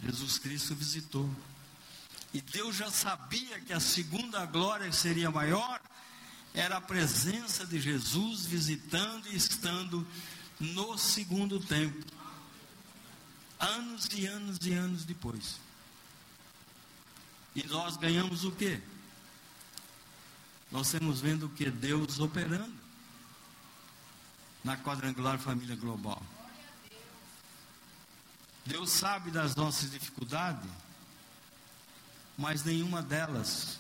Jesus 0.03 0.39
Cristo 0.39 0.75
visitou. 0.75 1.31
E 2.35 2.41
Deus 2.41 2.75
já 2.75 2.91
sabia 2.91 3.61
que 3.61 3.73
a 3.73 3.81
segunda 3.81 4.45
glória 4.47 4.91
seria 4.91 5.31
maior, 5.31 5.81
era 6.55 6.79
a 6.79 6.81
presença 6.81 7.67
de 7.67 7.79
Jesus 7.81 8.47
visitando 8.47 9.29
e 9.29 9.37
estando 9.37 10.07
no 10.59 10.99
segundo 10.99 11.61
templo. 11.61 12.05
Anos 13.61 14.09
e 14.13 14.27
anos 14.27 14.59
e 14.63 14.73
anos 14.73 15.05
depois. 15.05 15.61
E 17.55 17.63
nós 17.65 17.97
ganhamos 17.97 18.45
o 18.45 18.51
quê? 18.51 18.81
Nós 20.73 20.87
estamos 20.87 21.21
vendo 21.21 21.51
que? 21.51 21.71
Deus 21.71 22.19
operando 22.19 22.75
na 24.65 24.75
quadrangular 24.77 25.39
família 25.39 25.77
global. 25.77 26.23
Deus 28.65 28.91
sabe 28.91 29.31
das 29.31 29.55
nossas 29.55 29.91
dificuldades, 29.91 30.71
mas 32.39 32.65
nenhuma 32.65 33.03
delas 33.03 33.79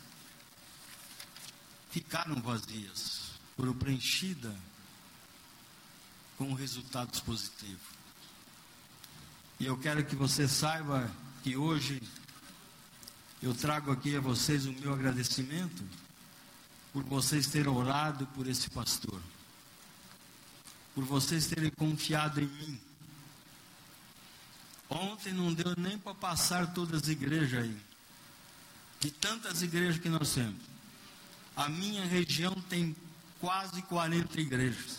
ficaram 1.90 2.42
vazias, 2.42 3.30
foram 3.56 3.72
preenchidas 3.72 4.54
com 6.36 6.52
resultados 6.52 7.20
positivos. 7.20 7.80
E 9.58 9.64
eu 9.64 9.78
quero 9.78 10.04
que 10.04 10.16
você 10.16 10.46
saiba 10.46 11.10
que 11.42 11.56
hoje 11.56 12.02
eu 13.40 13.54
trago 13.54 13.92
aqui 13.92 14.14
a 14.14 14.20
vocês 14.20 14.66
o 14.66 14.72
meu 14.72 14.92
agradecimento 14.92 15.82
por 16.92 17.02
vocês 17.04 17.46
terem 17.46 17.72
orado 17.72 18.26
por 18.28 18.46
esse 18.46 18.68
pastor 18.70 19.20
por 20.94 21.04
vocês 21.04 21.46
terem 21.46 21.70
confiado 21.70 22.40
em 22.40 22.46
mim. 22.46 22.80
Ontem 24.88 25.32
não 25.32 25.52
deu 25.52 25.74
nem 25.76 25.98
para 25.98 26.14
passar 26.14 26.72
todas 26.74 27.02
as 27.02 27.08
igrejas 27.08 27.64
aí. 27.64 27.76
De 29.00 29.10
tantas 29.10 29.62
igrejas 29.62 29.98
que 29.98 30.08
nós 30.08 30.34
temos. 30.34 30.60
A 31.56 31.68
minha 31.68 32.04
região 32.04 32.54
tem 32.68 32.94
quase 33.40 33.82
40 33.82 34.40
igrejas. 34.40 34.98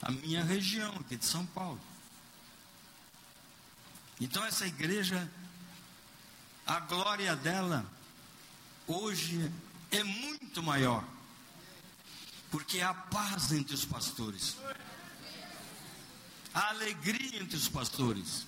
A 0.00 0.10
minha 0.10 0.42
região 0.42 0.94
aqui 0.96 1.16
de 1.16 1.24
São 1.24 1.44
Paulo. 1.46 1.80
Então 4.20 4.44
essa 4.44 4.66
igreja, 4.66 5.30
a 6.66 6.80
glória 6.80 7.36
dela 7.36 7.86
hoje 8.86 9.52
é 9.90 10.04
muito 10.04 10.62
maior 10.62 11.04
porque 12.50 12.80
há 12.80 12.94
paz 12.94 13.52
entre 13.52 13.74
os 13.74 13.84
pastores, 13.84 14.56
há 16.52 16.70
alegria 16.70 17.42
entre 17.42 17.56
os 17.56 17.68
pastores, 17.68 18.46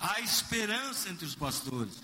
há 0.00 0.20
esperança 0.20 1.08
entre 1.08 1.24
os 1.24 1.34
pastores. 1.34 1.94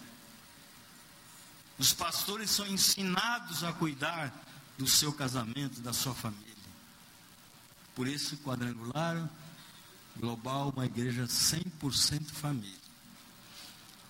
Os 1.79 1.93
pastores 1.93 2.51
são 2.51 2.67
ensinados 2.67 3.65
a 3.65 3.73
cuidar 3.73 4.33
do 4.79 4.87
seu 4.87 5.13
casamento, 5.13 5.81
da 5.81 5.93
sua 5.93 6.15
família. 6.15 6.53
Por 7.95 8.07
isso, 8.07 8.37
quadrangular 8.39 9.29
global, 10.17 10.73
uma 10.75 10.87
igreja 10.87 11.25
100% 11.25 12.31
família, 12.31 12.77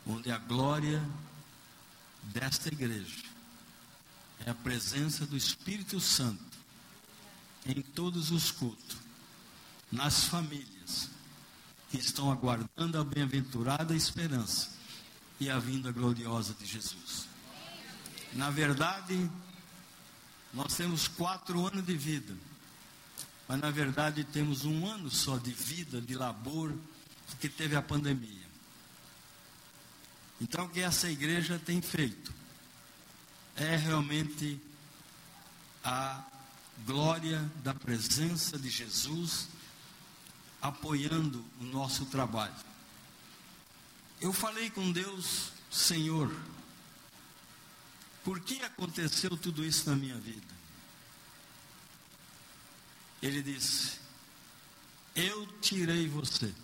onde 0.06 0.30
a 0.30 0.36
glória 0.36 1.02
desta 2.24 2.68
igreja 2.68 3.31
é 4.46 4.50
a 4.50 4.54
presença 4.54 5.26
do 5.26 5.36
Espírito 5.36 6.00
Santo 6.00 6.42
em 7.66 7.80
todos 7.80 8.30
os 8.30 8.50
cultos, 8.50 8.96
nas 9.90 10.24
famílias 10.24 11.10
que 11.90 11.98
estão 11.98 12.30
aguardando 12.30 12.98
a 12.98 13.04
bem-aventurada 13.04 13.94
esperança 13.94 14.70
e 15.38 15.48
a 15.50 15.58
vinda 15.58 15.92
gloriosa 15.92 16.54
de 16.54 16.66
Jesus. 16.66 17.28
Na 18.32 18.50
verdade, 18.50 19.30
nós 20.52 20.74
temos 20.74 21.06
quatro 21.06 21.66
anos 21.66 21.84
de 21.84 21.96
vida, 21.96 22.34
mas 23.46 23.60
na 23.60 23.70
verdade 23.70 24.24
temos 24.24 24.64
um 24.64 24.86
ano 24.86 25.10
só 25.10 25.36
de 25.36 25.52
vida, 25.52 26.00
de 26.00 26.14
labor, 26.14 26.72
porque 27.26 27.48
teve 27.48 27.76
a 27.76 27.82
pandemia. 27.82 28.42
Então, 30.40 30.64
o 30.64 30.68
que 30.68 30.80
essa 30.80 31.08
igreja 31.08 31.60
tem 31.64 31.80
feito? 31.80 32.32
É 33.56 33.76
realmente 33.76 34.60
a 35.84 36.24
glória 36.86 37.50
da 37.62 37.74
presença 37.74 38.58
de 38.58 38.70
Jesus 38.70 39.48
apoiando 40.60 41.44
o 41.60 41.64
nosso 41.64 42.06
trabalho. 42.06 42.54
Eu 44.20 44.32
falei 44.32 44.70
com 44.70 44.92
Deus, 44.92 45.52
Senhor, 45.70 46.32
por 48.22 48.38
que 48.40 48.62
aconteceu 48.62 49.36
tudo 49.36 49.64
isso 49.64 49.90
na 49.90 49.96
minha 49.96 50.16
vida? 50.16 50.54
Ele 53.20 53.42
disse: 53.42 53.98
Eu 55.14 55.46
tirei 55.60 56.08
você. 56.08 56.54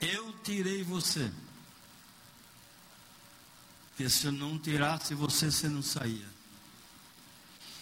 Eu 0.00 0.32
tirei 0.42 0.82
você. 0.82 1.30
Porque 3.96 4.10
se 4.10 4.26
eu 4.26 4.32
não 4.32 4.58
tirasse 4.58 5.14
você, 5.14 5.50
você 5.50 5.70
não 5.70 5.80
saía. 5.80 6.28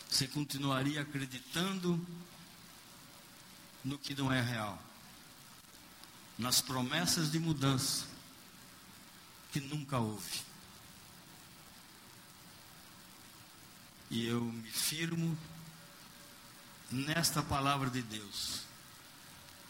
Você 0.08 0.28
continuaria 0.28 1.00
acreditando 1.00 2.00
no 3.84 3.98
que 3.98 4.14
não 4.14 4.32
é 4.32 4.40
real. 4.40 4.80
Nas 6.38 6.60
promessas 6.60 7.32
de 7.32 7.40
mudança 7.40 8.06
que 9.50 9.58
nunca 9.58 9.98
houve. 9.98 10.42
E 14.08 14.24
eu 14.24 14.40
me 14.40 14.70
firmo 14.70 15.36
nesta 16.92 17.42
palavra 17.42 17.90
de 17.90 18.02
Deus, 18.02 18.60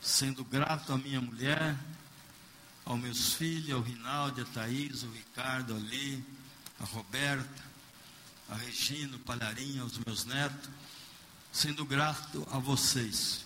sendo 0.02 0.44
grato 0.44 0.92
à 0.92 0.98
minha 0.98 1.22
mulher, 1.22 1.74
aos 2.85 3.01
meus 3.01 3.35
filhos, 3.35 3.73
ao 3.73 3.81
Rinaldo, 3.81 4.42
a 4.42 4.44
Thaís, 4.44 5.05
ao 5.05 5.11
Ricardo, 5.11 5.75
ali, 5.75 6.25
a 6.81 6.85
Roberta, 6.85 7.64
a 8.49 8.57
Regina, 8.57 9.16
o 9.16 9.20
Palharinho, 9.20 9.83
aos 9.83 9.99
meus 9.99 10.25
netos, 10.25 10.68
sendo 11.53 11.85
grato 11.85 12.47
a 12.51 12.59
vocês 12.59 13.44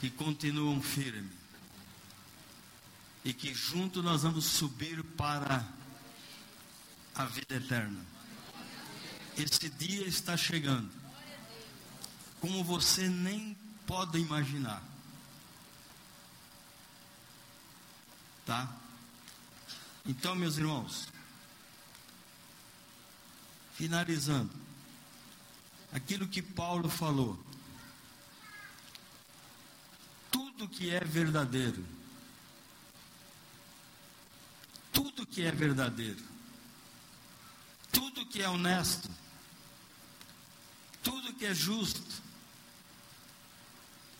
que 0.00 0.10
continuam 0.10 0.80
firmes 0.80 1.38
e 3.24 3.32
que 3.32 3.52
juntos 3.52 4.02
nós 4.02 4.22
vamos 4.22 4.44
subir 4.44 5.02
para 5.02 5.66
a 7.14 7.24
vida 7.26 7.56
eterna. 7.56 8.00
Esse 9.36 9.68
dia 9.68 10.06
está 10.06 10.36
chegando, 10.36 10.90
como 12.40 12.64
você 12.64 13.08
nem 13.08 13.56
pode 13.86 14.18
imaginar. 14.18 14.82
Tá? 18.48 18.66
Então, 20.06 20.34
meus 20.34 20.56
irmãos, 20.56 21.06
Finalizando, 23.78 24.50
aquilo 25.92 26.26
que 26.26 26.42
Paulo 26.42 26.88
falou. 26.88 27.38
Tudo 30.32 30.66
que 30.66 30.90
é 30.90 30.98
verdadeiro, 30.98 31.86
tudo 34.92 35.24
que 35.24 35.42
é 35.42 35.52
verdadeiro, 35.52 36.24
tudo 37.92 38.26
que 38.26 38.42
é 38.42 38.48
honesto, 38.48 39.08
tudo 41.00 41.32
que 41.34 41.46
é 41.46 41.54
justo, 41.54 42.02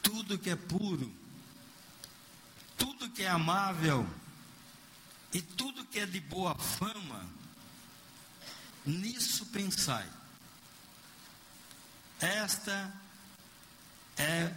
tudo 0.01 0.39
que 0.39 0.51
é 0.51 0.55
puro, 0.57 1.13
tudo 2.79 3.11
que 3.11 3.23
é 3.23 3.29
amável 3.29 4.09
e 5.33 5.43
tudo 5.43 5.85
que 5.85 5.99
é 5.99 6.07
de 6.07 6.21
boa 6.21 6.55
fama, 6.55 7.29
nisso 8.87 9.45
pensai. 9.47 10.09
Esta 12.21 12.93
é 14.17 14.55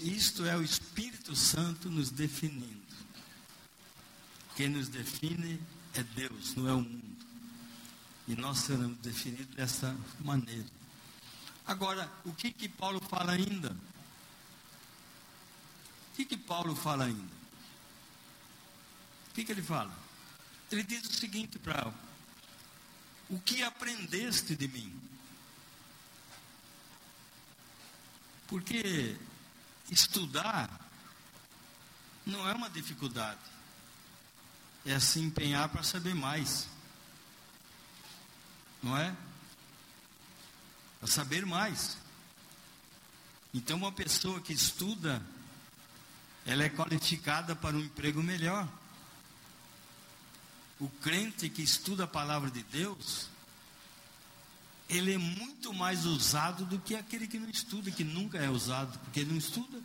isto 0.00 0.44
é 0.44 0.56
o 0.56 0.62
Espírito 0.62 1.34
Santo 1.34 1.88
nos 1.88 2.10
definindo. 2.10 2.82
Quem 4.56 4.68
nos 4.68 4.88
define 4.88 5.58
é 5.94 6.02
Deus, 6.02 6.54
não 6.54 6.68
é 6.68 6.72
o 6.72 6.82
mundo. 6.82 7.26
E 8.28 8.34
nós 8.34 8.58
seremos 8.58 8.98
definidos 8.98 9.54
dessa 9.54 9.96
maneira. 10.20 10.68
Agora, 11.66 12.10
o 12.24 12.32
que 12.32 12.52
que 12.52 12.68
Paulo 12.68 13.00
fala 13.00 13.32
ainda? 13.32 13.74
Paulo 16.54 16.76
fala 16.76 17.06
ainda? 17.06 17.34
O 19.28 19.34
que 19.34 19.44
que 19.44 19.50
ele 19.50 19.60
fala? 19.60 19.92
Ele 20.70 20.84
diz 20.84 21.02
o 21.02 21.12
seguinte 21.12 21.58
para 21.58 21.92
o 23.28 23.40
que 23.40 23.60
aprendeste 23.64 24.54
de 24.54 24.68
mim? 24.68 25.02
Porque 28.46 29.18
estudar 29.90 30.70
não 32.24 32.48
é 32.48 32.52
uma 32.52 32.70
dificuldade. 32.70 33.40
É 34.86 35.00
se 35.00 35.18
empenhar 35.18 35.68
para 35.70 35.82
saber 35.82 36.14
mais. 36.14 36.68
Não 38.80 38.96
é? 38.96 39.12
Para 41.00 41.08
saber 41.08 41.44
mais. 41.44 41.98
Então, 43.52 43.76
uma 43.76 43.90
pessoa 43.90 44.40
que 44.40 44.52
estuda, 44.52 45.20
ela 46.46 46.64
é 46.64 46.68
qualificada 46.68 47.56
para 47.56 47.76
um 47.76 47.80
emprego 47.80 48.22
melhor. 48.22 48.68
O 50.78 50.88
crente 50.88 51.48
que 51.48 51.62
estuda 51.62 52.04
a 52.04 52.06
palavra 52.06 52.50
de 52.50 52.62
Deus, 52.64 53.28
ele 54.88 55.14
é 55.14 55.18
muito 55.18 55.72
mais 55.72 56.04
usado 56.04 56.66
do 56.66 56.78
que 56.78 56.94
aquele 56.94 57.26
que 57.26 57.38
não 57.38 57.48
estuda, 57.48 57.90
que 57.90 58.04
nunca 58.04 58.38
é 58.38 58.50
usado, 58.50 58.98
porque 58.98 59.20
ele 59.20 59.30
não 59.30 59.38
estuda. 59.38 59.80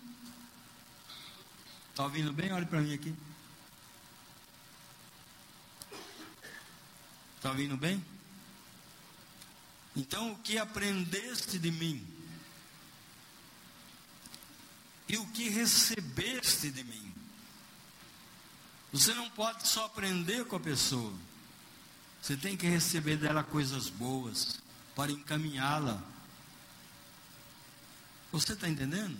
Está 1.92 2.04
ouvindo 2.04 2.34
bem? 2.34 2.52
Olhe 2.52 2.66
para 2.66 2.82
mim 2.82 2.94
aqui. 2.94 3.16
Está 7.38 7.52
ouvindo 7.52 7.78
bem? 7.78 8.04
Então, 9.96 10.34
o 10.34 10.38
que 10.40 10.58
aprendeste 10.58 11.58
de 11.58 11.72
mim? 11.72 12.19
E 15.10 15.18
o 15.18 15.26
que 15.28 15.50
recebeste 15.50 16.70
de 16.70 16.84
mim? 16.84 17.14
Você 18.94 19.12
não 19.16 19.30
pode 19.32 19.68
só 19.68 19.86
aprender 19.86 20.46
com 20.46 20.56
a 20.56 20.60
pessoa. 20.60 21.14
Você 22.22 22.38
tem 22.38 22.56
que 22.56 22.68
receber 22.68 23.18
dela 23.18 23.44
coisas 23.44 23.90
boas 23.90 24.60
para 24.96 25.12
encaminhá-la. 25.12 26.00
Você 28.32 28.54
está 28.54 28.70
entendendo? 28.70 29.18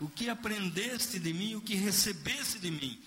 O 0.00 0.08
que 0.08 0.28
aprendeste 0.28 1.20
de 1.20 1.32
mim, 1.32 1.54
o 1.54 1.60
que 1.60 1.76
recebeste 1.76 2.58
de 2.58 2.70
mim 2.70 3.00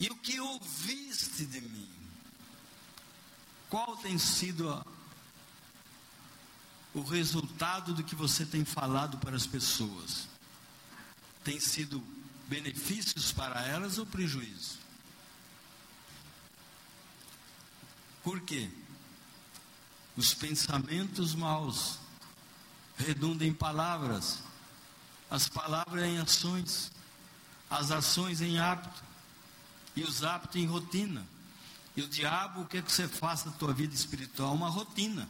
e 0.00 0.08
o 0.08 0.16
que 0.16 0.40
ouviste 0.40 1.44
de 1.44 1.60
mim. 1.60 1.90
Qual 3.68 3.96
tem 3.98 4.16
sido 4.16 4.70
a, 4.70 4.86
o 6.94 7.02
resultado 7.02 7.92
do 7.92 8.02
que 8.02 8.14
você 8.14 8.46
tem 8.46 8.64
falado 8.64 9.18
para 9.18 9.36
as 9.36 9.46
pessoas? 9.46 10.28
Tem 11.44 11.58
sido 11.60 12.02
benefícios 12.46 13.32
para 13.32 13.66
elas 13.66 13.98
ou 13.98 14.06
prejuízo? 14.06 14.78
Por 18.22 18.40
quê? 18.40 18.68
Os 20.16 20.34
pensamentos 20.34 21.34
maus 21.34 21.98
redundam 22.96 23.46
em 23.46 23.54
palavras, 23.54 24.42
as 25.30 25.48
palavras 25.48 26.04
em 26.04 26.18
ações, 26.18 26.90
as 27.70 27.90
ações 27.90 28.40
em 28.40 28.58
hábito, 28.58 29.02
e 29.94 30.02
os 30.02 30.24
hábitos 30.24 30.56
em 30.56 30.66
rotina. 30.66 31.26
E 31.96 32.02
o 32.02 32.08
diabo, 32.08 32.62
o 32.62 32.66
que, 32.66 32.78
é 32.78 32.82
que 32.82 32.92
você 32.92 33.08
faz 33.08 33.44
na 33.44 33.52
tua 33.52 33.72
vida 33.72 33.94
espiritual? 33.94 34.54
Uma 34.54 34.68
rotina. 34.68 35.28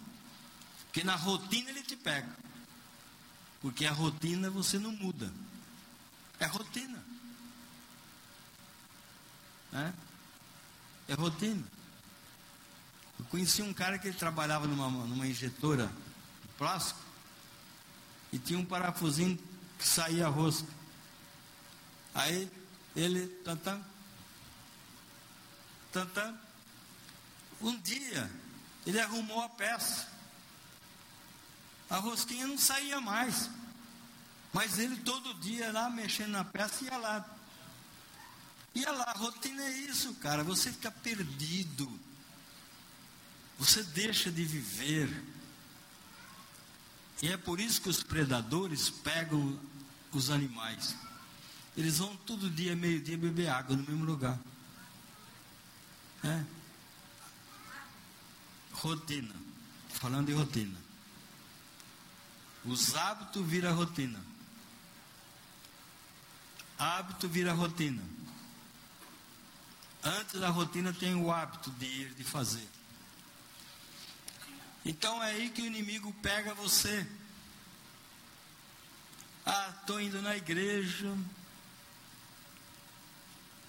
Porque 0.85 1.03
na 1.03 1.17
rotina 1.17 1.71
ele 1.71 1.83
te 1.83 1.97
pega. 1.97 2.37
Porque 3.61 3.87
a 3.87 3.93
rotina 3.93 4.51
você 4.51 4.79
não 4.79 4.93
muda. 4.93 5.33
É 6.41 6.47
rotina. 6.47 7.03
É, 9.73 9.93
é 11.09 11.15
rotina. 11.15 11.65
Eu 13.19 13.25
conheci 13.27 13.63
um 13.63 13.75
cara 13.75 13.99
que 13.99 14.09
ele 14.09 14.17
trabalhava 14.17 14.67
numa, 14.67 14.89
numa 14.89 15.27
injetora 15.27 15.87
de 16.43 16.49
plástico 16.57 17.01
e 18.33 18.39
tinha 18.39 18.59
um 18.59 18.65
parafusinho 18.65 19.39
que 19.79 19.87
saía 19.87 20.27
a 20.27 20.31
rosca. 20.31 20.69
Aí 22.15 22.51
ele, 22.95 23.27
tantã, 23.45 23.81
tantã, 25.93 26.35
um 27.61 27.79
dia 27.81 28.31
ele 28.87 29.01
arrumou 29.01 29.43
a 29.43 29.49
peça. 29.49 30.09
A 31.91 31.97
rosquinha 31.97 32.47
não 32.47 32.59
saía 32.59 33.01
mais. 33.01 33.51
Mas 34.53 34.79
ele 34.79 34.97
todo 34.97 35.35
dia 35.35 35.71
lá 35.73 35.91
mexendo 35.91 36.31
na 36.31 36.45
peça 36.45 36.85
ia 36.85 36.97
lá. 36.97 37.39
Ia 38.75 38.93
lá, 38.93 39.13
rotina 39.13 39.63
é 39.63 39.79
isso, 39.79 40.15
cara. 40.15 40.45
Você 40.45 40.73
fica 40.73 40.91
perdido. 40.91 41.99
Você 43.59 43.83
deixa 43.83 44.31
de 44.31 44.45
viver. 44.45 45.25
E 47.21 47.29
é 47.29 47.37
por 47.37 47.59
isso 47.59 47.81
que 47.81 47.89
os 47.89 48.03
predadores 48.03 48.89
pegam 48.89 49.59
os 50.13 50.31
animais. 50.31 50.97
Eles 51.77 51.99
vão 51.99 52.17
todo 52.19 52.51
dia, 52.51 52.75
meio-dia, 52.77 53.19
beber 53.19 53.49
água 53.49 53.77
no 53.77 53.83
mesmo 53.83 54.05
lugar. 54.05 54.39
É. 56.25 56.45
Rotina. 58.73 59.35
Falando 59.91 60.27
de 60.27 60.33
rotina. 60.33 60.79
Os 62.65 62.95
hábitos 62.95 63.45
viram 63.47 63.75
rotina. 63.75 64.21
Hábito 66.79 67.29
vira 67.29 67.53
rotina. 67.53 68.03
Antes 70.03 70.41
da 70.41 70.49
rotina 70.49 70.93
tem 70.93 71.15
o 71.15 71.31
hábito 71.31 71.71
de 71.73 71.87
ir, 71.87 72.15
de 72.15 72.23
fazer. 72.23 72.69
Então 74.85 75.23
é 75.23 75.33
aí 75.33 75.51
que 75.51 75.61
o 75.61 75.67
inimigo 75.67 76.13
pega 76.23 76.55
você. 76.55 77.07
Ah, 79.45 79.75
estou 79.81 80.01
indo 80.01 80.23
na 80.23 80.37
igreja, 80.37 81.17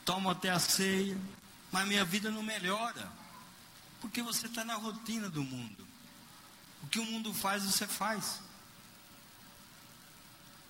tomo 0.06 0.30
até 0.30 0.50
a 0.50 0.60
ceia, 0.60 1.18
mas 1.72 1.88
minha 1.88 2.06
vida 2.06 2.30
não 2.30 2.44
melhora. 2.44 3.12
Porque 4.02 4.22
você 4.22 4.46
está 4.46 4.64
na 4.64 4.76
rotina 4.76 5.30
do 5.30 5.44
mundo. 5.44 5.88
O 6.84 6.88
que 6.88 7.00
o 7.00 7.06
mundo 7.06 7.34
faz, 7.34 7.64
você 7.64 7.88
faz. 7.88 8.42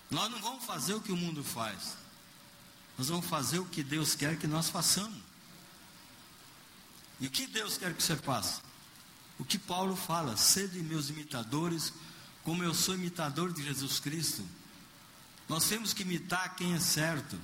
Nós 0.09 0.31
não 0.31 0.39
vamos 0.39 0.65
fazer 0.65 0.93
o 0.93 1.01
que 1.01 1.11
o 1.11 1.17
mundo 1.17 1.43
faz. 1.43 1.97
Nós 2.99 3.07
vamos 3.07 3.27
fazer 3.27 3.59
o 3.59 3.65
que 3.65 3.81
Deus 3.81 4.13
quer 4.13 4.37
que 4.37 4.45
nós 4.45 4.67
façamos. 4.67 5.17
E 7.17 7.27
o 7.27 7.31
que 7.31 7.47
Deus 7.47 7.77
quer 7.77 7.93
que 7.93 8.03
você 8.03 8.17
faça? 8.17 8.61
O 9.39 9.45
que 9.45 9.57
Paulo 9.57 9.95
fala, 9.95 10.35
sede 10.35 10.83
meus 10.83 11.09
imitadores, 11.09 11.93
como 12.43 12.61
eu 12.61 12.73
sou 12.73 12.95
imitador 12.95 13.53
de 13.53 13.63
Jesus 13.63 14.01
Cristo. 14.01 14.45
Nós 15.47 15.65
temos 15.65 15.93
que 15.93 16.01
imitar 16.01 16.57
quem 16.57 16.73
é 16.73 16.79
certo. 16.81 17.39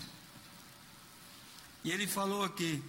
E 1.85 1.89
ele 1.89 2.05
falou 2.05 2.43
aqui, 2.43 2.83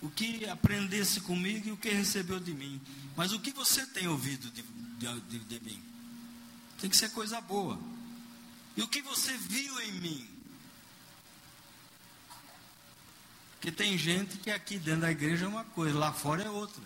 o 0.00 0.08
que 0.08 0.48
aprendesse 0.48 1.20
comigo 1.22 1.70
e 1.70 1.72
o 1.72 1.76
que 1.76 1.90
recebeu 1.90 2.38
de 2.38 2.54
mim. 2.54 2.80
Mas 3.16 3.32
o 3.32 3.40
que 3.40 3.50
você 3.50 3.84
tem 3.84 4.06
ouvido 4.06 4.48
de, 4.52 4.62
de, 4.62 5.20
de, 5.22 5.38
de 5.40 5.60
mim? 5.64 5.82
Tem 6.80 6.88
que 6.88 6.96
ser 6.96 7.10
coisa 7.10 7.40
boa. 7.40 7.80
E 8.76 8.82
o 8.82 8.86
que 8.86 9.02
você 9.02 9.36
viu 9.36 9.80
em 9.80 9.92
mim? 9.94 10.39
Porque 13.60 13.70
tem 13.70 13.98
gente 13.98 14.38
que 14.38 14.50
aqui 14.50 14.78
dentro 14.78 15.02
da 15.02 15.10
igreja 15.10 15.44
é 15.44 15.48
uma 15.48 15.64
coisa, 15.64 15.98
lá 15.98 16.14
fora 16.14 16.42
é 16.42 16.48
outra. 16.48 16.82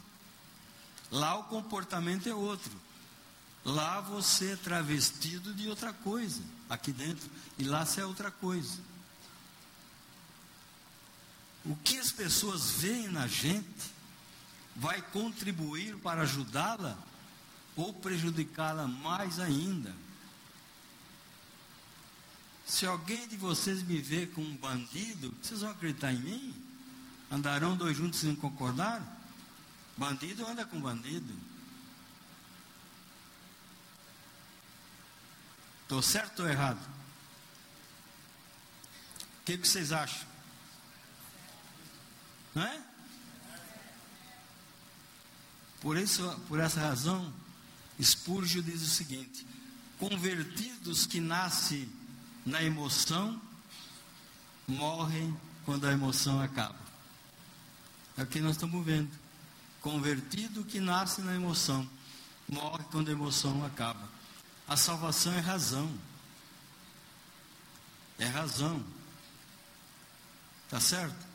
Lá 1.09 1.39
o 1.39 1.45
comportamento 1.45 2.29
é 2.29 2.35
outro. 2.35 2.73
Lá 3.65 4.01
você 4.01 4.55
é 4.55 4.57
travestido 4.57 5.55
de 5.55 5.69
outra 5.69 5.93
coisa, 5.93 6.43
aqui 6.69 6.91
dentro, 6.91 7.31
e 7.57 7.63
lá 7.63 7.87
você 7.87 8.01
é 8.01 8.05
outra 8.05 8.29
coisa. 8.29 8.81
O 11.65 11.77
que 11.77 11.97
as 11.97 12.11
pessoas 12.11 12.73
veem 12.73 13.07
na 13.07 13.29
gente 13.29 13.95
vai 14.75 15.01
contribuir 15.01 15.97
para 15.99 16.23
ajudá-la 16.23 16.99
ou 17.77 17.95
prejudicá-la 17.95 18.89
mais 18.89 19.39
ainda. 19.39 19.95
Se 22.67 22.85
alguém 22.85 23.29
de 23.29 23.37
vocês 23.37 23.81
me 23.85 23.99
vê 24.01 24.27
com 24.27 24.43
um 24.43 24.57
bandido, 24.57 25.33
vocês 25.41 25.61
vão 25.61 25.71
acreditar 25.71 26.13
em 26.13 26.19
mim? 26.19 26.64
Andarão 27.35 27.77
dois 27.77 27.97
juntos 27.97 28.21
sem 28.21 28.33
concordar? 28.37 29.03
Bandido 29.97 30.47
anda 30.47 30.65
com 30.65 30.81
bandido. 30.81 31.35
Estou 35.83 36.01
certo 36.01 36.45
ou 36.45 36.49
errado? 36.49 36.79
O 39.41 39.45
que, 39.45 39.59
que 39.59 39.67
vocês 39.67 39.91
acham? 39.91 40.29
Não 42.55 42.63
é? 42.63 42.81
Por, 45.81 45.97
isso, 45.97 46.41
por 46.47 46.61
essa 46.61 46.81
razão, 46.81 47.35
Spurgeon 48.01 48.63
diz 48.63 48.81
o 48.81 48.87
seguinte: 48.87 49.45
convertidos 49.99 51.05
que 51.05 51.19
nascem 51.19 51.91
na 52.47 52.63
emoção, 52.63 53.43
morrem 54.69 55.37
quando 55.65 55.85
a 55.89 55.93
emoção 55.93 56.41
acaba. 56.41 56.84
É 58.17 58.23
o 58.23 58.27
que 58.27 58.41
nós 58.41 58.53
estamos 58.53 58.85
vendo. 58.85 59.11
Convertido 59.81 60.65
que 60.65 60.81
nasce 60.81 61.21
na 61.21 61.35
emoção, 61.35 61.89
morre 62.49 62.85
quando 62.91 63.09
a 63.09 63.13
emoção 63.13 63.65
acaba. 63.65 64.09
A 64.67 64.77
salvação 64.77 65.33
é 65.33 65.41
razão. 65.41 65.93
É 68.19 68.27
razão. 68.27 68.85
Tá 70.71 70.81
certo? 70.81 71.27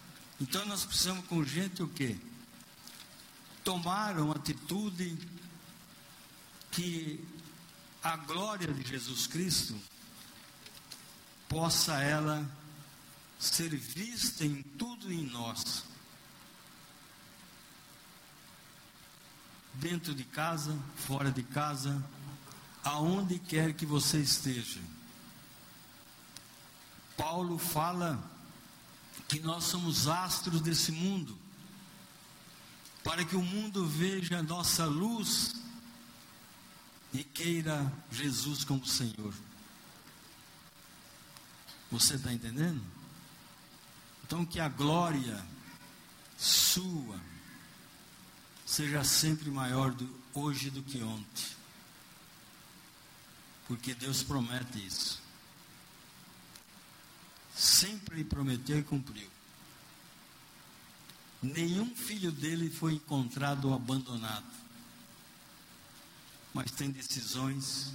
Então 0.42 0.66
nós 0.66 0.86
precisamos 0.86 1.26
com 1.28 1.44
gente 1.44 1.84
o 1.84 1.88
quê? 1.88 2.18
Tomar 3.64 4.18
uma 4.18 4.36
atitude 4.36 5.18
que 6.72 7.24
a 8.02 8.16
glória 8.16 8.74
de 8.74 8.88
Jesus 8.88 9.28
Cristo 9.28 9.76
possa 11.48 12.02
ela 12.02 12.50
ser 13.38 13.76
vista 13.76 14.46
em 14.46 14.62
tudo 14.62 15.12
em 15.12 15.24
nós. 15.26 15.89
Dentro 19.80 20.14
de 20.14 20.24
casa, 20.24 20.78
fora 20.96 21.32
de 21.32 21.42
casa, 21.42 22.04
aonde 22.84 23.40
quer 23.40 23.74
que 23.74 23.86
você 23.86 24.20
esteja. 24.20 24.82
Paulo 27.16 27.58
fala 27.58 28.22
que 29.28 29.40
nós 29.40 29.66
somos 29.66 30.08
astros 30.08 30.62
desse 30.62 30.92
mundo, 30.92 31.38
para 33.04 33.24
que 33.24 33.36
o 33.36 33.42
mundo 33.42 33.86
veja 33.86 34.40
a 34.40 34.44
nossa 34.44 34.86
luz 34.86 35.56
e 37.14 37.24
queira 37.24 37.92
Jesus 38.12 38.64
como 38.64 38.86
Senhor. 38.86 39.34
Você 41.92 42.16
está 42.16 42.32
entendendo? 42.32 42.84
Então, 44.24 44.46
que 44.46 44.60
a 44.60 44.70
glória 44.70 45.44
sua 46.38 47.20
seja 48.70 49.04
sempre 49.04 49.50
maior 49.50 49.92
do, 49.92 50.08
hoje 50.34 50.70
do 50.70 50.84
que 50.84 51.02
ontem. 51.02 51.46
Porque 53.68 53.94
Deus 53.94 54.22
promete 54.22 54.86
isso. 54.86 55.22
Sempre 57.56 58.24
prometeu 58.24 58.80
e 58.80 58.84
cumpriu. 58.84 59.30
Nenhum 61.42 61.96
filho 61.96 62.32
dele 62.32 62.70
foi 62.70 62.94
encontrado 62.94 63.74
abandonado 63.74 64.60
mas 66.54 66.72
tem 66.72 66.90
decisões 66.90 67.94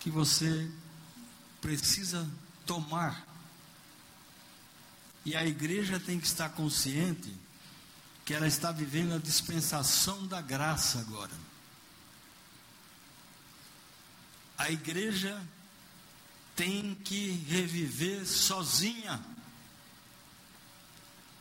que 0.00 0.10
você 0.10 0.70
precisa 1.60 2.28
tomar. 2.64 3.26
E 5.24 5.36
a 5.36 5.44
igreja 5.44 6.00
tem 6.00 6.18
que 6.18 6.26
estar 6.26 6.48
consciente 6.50 7.32
que 8.28 8.34
ela 8.34 8.46
está 8.46 8.70
vivendo 8.70 9.14
a 9.14 9.18
dispensação 9.18 10.26
da 10.26 10.42
graça 10.42 10.98
agora. 10.98 11.32
A 14.58 14.70
igreja 14.70 15.42
tem 16.54 16.94
que 16.94 17.30
reviver 17.48 18.26
sozinha. 18.26 19.18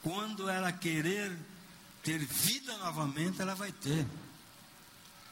Quando 0.01 0.47
ela 0.47 0.71
querer 0.71 1.37
ter 2.01 2.19
vida 2.19 2.77
novamente, 2.77 3.41
ela 3.41 3.53
vai 3.53 3.73
ter. 3.73 4.07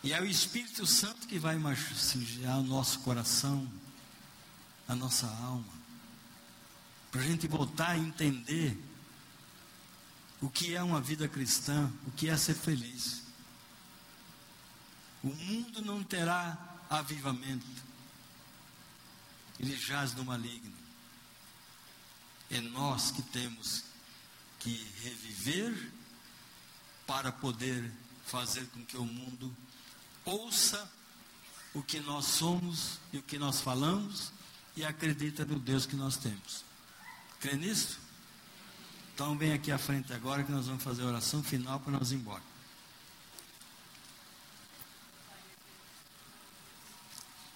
E 0.04 0.12
é 0.12 0.20
o 0.20 0.26
Espírito 0.26 0.86
Santo 0.86 1.26
que 1.26 1.40
vai 1.40 1.56
massagear 1.58 2.60
o 2.60 2.64
nosso 2.64 3.00
coração, 3.00 3.66
a 4.90 4.94
nossa 4.94 5.26
alma, 5.26 5.74
para 7.14 7.22
a 7.22 7.26
gente 7.26 7.48
voltar 7.48 7.92
a 7.92 7.98
entender 7.98 8.78
o 10.42 10.50
que 10.50 10.76
é 10.76 10.84
uma 10.84 11.02
vida 11.02 11.28
cristã, 11.28 11.92
o 12.08 12.12
que 12.12 12.30
é 12.30 12.38
ser 12.38 12.56
feliz. 12.56 13.24
O 15.24 15.28
mundo 15.28 15.82
não 15.82 16.04
terá 16.04 16.58
avivamento, 16.90 17.66
ele 19.60 19.76
jaz 19.76 20.14
no 20.14 20.24
maligno. 20.24 20.76
É 22.52 22.62
nós 22.62 23.12
que 23.12 23.22
temos 23.24 23.84
que 24.60 24.88
reviver 25.02 25.92
para 27.08 27.32
poder 27.32 27.92
fazer 28.26 28.68
com 28.68 28.86
que 28.86 28.98
o 28.98 29.06
mundo 29.06 29.56
ouça 30.24 30.92
o 31.74 31.84
que 31.84 32.00
nós 32.00 32.26
somos 32.26 33.00
e 33.12 33.18
o 33.18 33.24
que 33.24 33.38
nós 33.38 33.62
falamos 33.62 34.32
e 34.76 34.84
acredita 34.84 35.46
no 35.46 35.60
Deus 35.60 35.86
que 35.86 35.96
nós 35.96 36.18
temos. 36.18 36.64
Crê 37.40 37.56
nisso? 37.56 38.00
Então 39.16 39.38
vem 39.38 39.54
aqui 39.54 39.72
à 39.72 39.78
frente 39.78 40.12
agora 40.12 40.44
que 40.44 40.52
nós 40.52 40.68
vamos 40.68 40.84
fazer 40.84 41.04
a 41.04 41.06
oração 41.06 41.42
final 41.42 41.80
para 41.80 41.94
nós 41.94 42.12
ir 42.12 42.16
embora. 42.16 42.44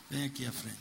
Vem 0.10 0.24
aqui 0.24 0.46
à 0.46 0.54
frente. 0.54 0.78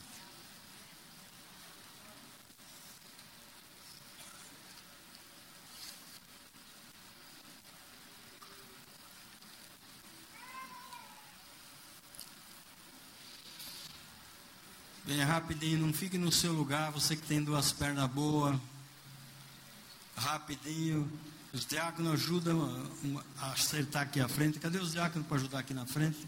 Venha 15.04 15.26
rapidinho, 15.26 15.84
não 15.84 15.92
fique 15.92 16.16
no 16.16 16.30
seu 16.30 16.52
lugar, 16.52 16.92
você 16.92 17.16
que 17.16 17.26
tem 17.26 17.42
duas 17.42 17.72
pernas 17.72 18.08
boas. 18.08 18.56
Rapidinho. 20.18 21.10
Os 21.52 21.64
diáconos 21.64 22.12
ajudam 22.12 22.90
a 23.40 23.52
acertar 23.52 24.02
aqui 24.02 24.20
à 24.20 24.28
frente. 24.28 24.58
Cadê 24.58 24.78
os 24.78 24.92
diáconos 24.92 25.26
para 25.26 25.36
ajudar 25.38 25.60
aqui 25.60 25.72
na 25.72 25.86
frente? 25.86 26.26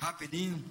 Rapidinho. 0.00 0.64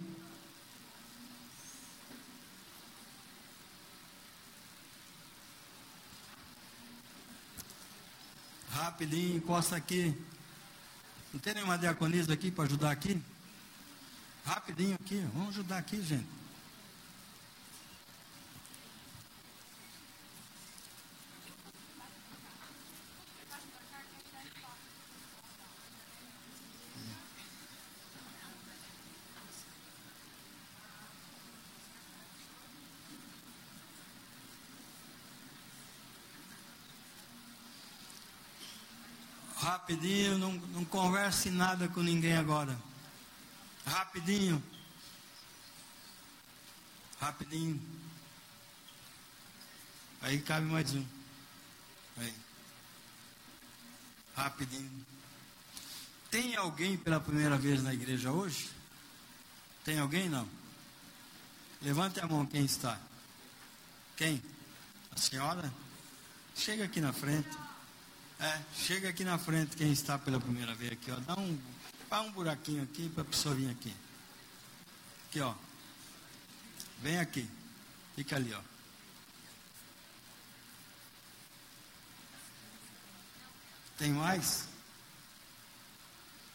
Rapidinho, 8.72 9.38
encosta 9.38 9.76
aqui. 9.76 10.16
Não 11.34 11.40
tem 11.40 11.54
nenhuma 11.54 11.78
diaconisa 11.78 12.34
aqui 12.34 12.50
para 12.50 12.64
ajudar 12.64 12.92
aqui? 12.92 13.22
Rapidinho 14.46 14.96
aqui, 14.96 15.24
vamos 15.34 15.50
ajudar 15.50 15.78
aqui, 15.78 16.02
gente. 16.02 16.28
Rapidinho, 39.88 40.38
não, 40.38 40.52
não 40.52 40.84
converse 40.84 41.50
nada 41.50 41.88
com 41.88 42.02
ninguém 42.02 42.36
agora. 42.36 42.78
Rapidinho. 43.86 44.62
Rapidinho. 47.22 47.82
Aí 50.22 50.42
cabe 50.42 50.66
mais 50.66 50.94
um. 50.94 51.06
Aí. 52.18 52.34
Rapidinho. 54.36 55.06
Tem 56.30 56.58
alguém 56.58 56.98
pela 56.98 57.22
primeira 57.22 57.58
vez 57.58 57.82
na 57.82 57.94
igreja 57.94 58.30
hoje? 58.30 58.70
Tem 59.86 60.00
alguém 60.00 60.28
não? 60.28 60.50
Levante 61.82 62.20
a 62.20 62.28
mão 62.28 62.46
quem 62.46 62.66
está. 62.66 63.00
Quem? 64.18 64.44
A 65.12 65.18
senhora? 65.18 65.72
Chega 66.54 66.84
aqui 66.84 67.00
na 67.00 67.14
frente. 67.14 67.67
É, 68.40 68.62
chega 68.76 69.10
aqui 69.10 69.24
na 69.24 69.40
frente 69.40 69.76
quem 69.76 69.92
está 69.92 70.18
pela 70.20 70.40
primeira 70.40 70.76
vez 70.76 70.92
aqui, 70.92 71.12
ó. 71.12 71.16
Dá 71.16 71.40
um, 71.40 71.60
dá 72.08 72.22
um 72.22 72.32
buraquinho 72.32 72.84
aqui 72.84 73.10
para 73.10 73.24
a 73.24 73.26
pessoa 73.26 73.56
vir 73.56 73.70
aqui. 73.70 73.96
Aqui, 75.28 75.42
ó. 75.42 75.56
Vem 77.02 77.20
aqui. 77.20 77.50
Fica 78.16 78.36
ali, 78.36 78.54
ó. 78.54 78.62
Tem 83.98 84.12
mais? 84.12 84.68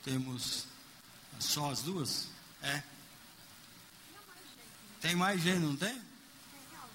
Temos 0.04 0.66
só 1.40 1.72
as 1.72 1.82
duas? 1.82 2.28
É. 2.62 2.82
Tem 5.00 5.16
mais 5.16 5.42
gente, 5.42 5.58
não 5.58 5.76
tem? 5.76 6.00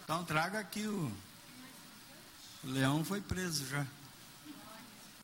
Então 0.04 0.24
traga 0.24 0.60
aqui 0.60 0.88
o. 0.88 1.12
O 2.64 2.70
leão 2.70 3.04
foi 3.04 3.20
preso 3.20 3.68
já. 3.68 3.86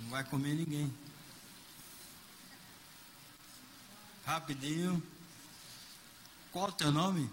Não 0.04 0.10
vai 0.10 0.24
comer 0.24 0.54
ninguém. 0.54 0.94
Rapidinho. 4.26 5.02
Qual 6.52 6.70
o 6.70 6.72
teu 6.72 6.92
nome? 6.92 7.30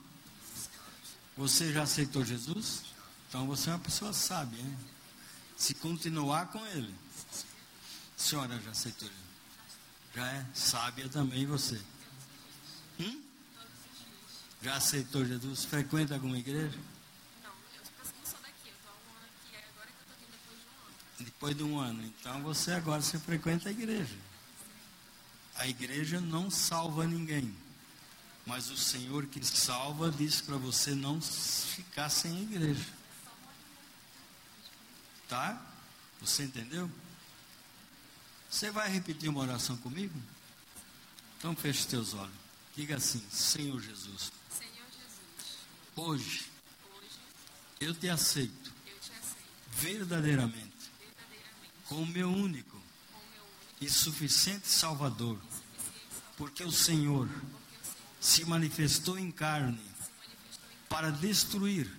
Você 1.36 1.72
já 1.72 1.82
aceitou 1.82 2.24
Jesus? 2.24 2.82
Então 3.28 3.46
você 3.46 3.70
é 3.70 3.72
uma 3.74 3.78
pessoa 3.78 4.12
sábia, 4.12 4.60
hein? 4.60 4.78
Se 5.56 5.74
continuar 5.74 6.46
com 6.46 6.64
ele. 6.66 6.94
A 7.32 8.22
senhora 8.22 8.58
já 8.60 8.70
aceitou 8.70 9.08
Jesus? 9.08 9.30
Já 10.14 10.26
é 10.26 10.46
sábia 10.54 11.08
também 11.08 11.46
você. 11.46 11.80
Hum? 12.98 13.22
Já 14.62 14.76
aceitou 14.76 15.24
Jesus? 15.24 15.64
Frequenta 15.64 16.14
alguma 16.14 16.38
igreja? 16.38 16.78
Não, 17.42 17.50
eu 17.50 17.82
tipo 17.84 18.02
assim, 18.02 18.12
sou 18.24 18.40
daqui, 18.40 18.68
eu 18.68 18.74
tô 18.82 18.88
há 18.88 18.92
um 18.92 19.16
ano 19.16 19.26
aqui, 19.26 19.54
é 19.54 19.68
agora 19.68 19.86
que 19.86 20.00
eu 20.00 20.06
tô 20.06 20.12
aqui 20.12 20.26
depois 20.30 20.58
de 20.60 20.66
um 20.66 20.86
ano. 20.86 20.94
Depois 21.20 21.56
de 21.56 21.62
um 21.62 21.78
ano. 21.78 22.04
Então 22.04 22.42
você 22.42 22.72
agora 22.72 23.00
você 23.00 23.18
frequenta 23.18 23.68
a 23.68 23.72
igreja. 23.72 24.16
A 25.56 25.66
igreja 25.66 26.20
não 26.20 26.50
salva 26.50 27.06
ninguém. 27.06 27.54
Mas 28.46 28.70
o 28.70 28.76
Senhor 28.76 29.26
que 29.26 29.44
salva 29.44 30.10
disse 30.10 30.42
para 30.42 30.56
você 30.56 30.94
não 30.94 31.20
ficar 31.20 32.08
sem 32.08 32.36
a 32.36 32.40
igreja. 32.40 32.86
Tá? 35.28 35.60
Você 36.20 36.44
entendeu? 36.44 36.90
Você 38.50 38.70
vai 38.70 38.90
repetir 38.90 39.28
uma 39.28 39.40
oração 39.40 39.76
comigo? 39.76 40.18
Então 41.38 41.54
feche 41.54 41.86
teus 41.86 42.14
olhos. 42.14 42.34
Diga 42.76 42.96
assim: 42.96 43.24
Senhor 43.30 43.80
Jesus, 43.80 44.32
Senhor 44.50 44.86
Jesus, 44.90 45.58
hoje 45.96 46.50
hoje 46.84 47.18
eu 47.80 47.94
te 47.94 48.08
aceito 48.08 48.72
eu 48.86 48.98
te 48.98 49.12
aceito 49.12 49.48
verdadeiramente 49.72 50.69
verdadeiramente 51.90 52.00
como 52.00 52.06
meu 52.06 52.30
único 52.30 52.80
e 53.80 53.90
suficiente 53.90 54.68
Salvador, 54.68 55.36
porque 56.36 56.62
o 56.62 56.70
Senhor 56.70 57.28
o 57.28 57.50
se 58.20 58.44
manifestou 58.44 59.18
em 59.18 59.30
carne 59.30 59.84
para 60.88 61.10
destruir 61.10 61.90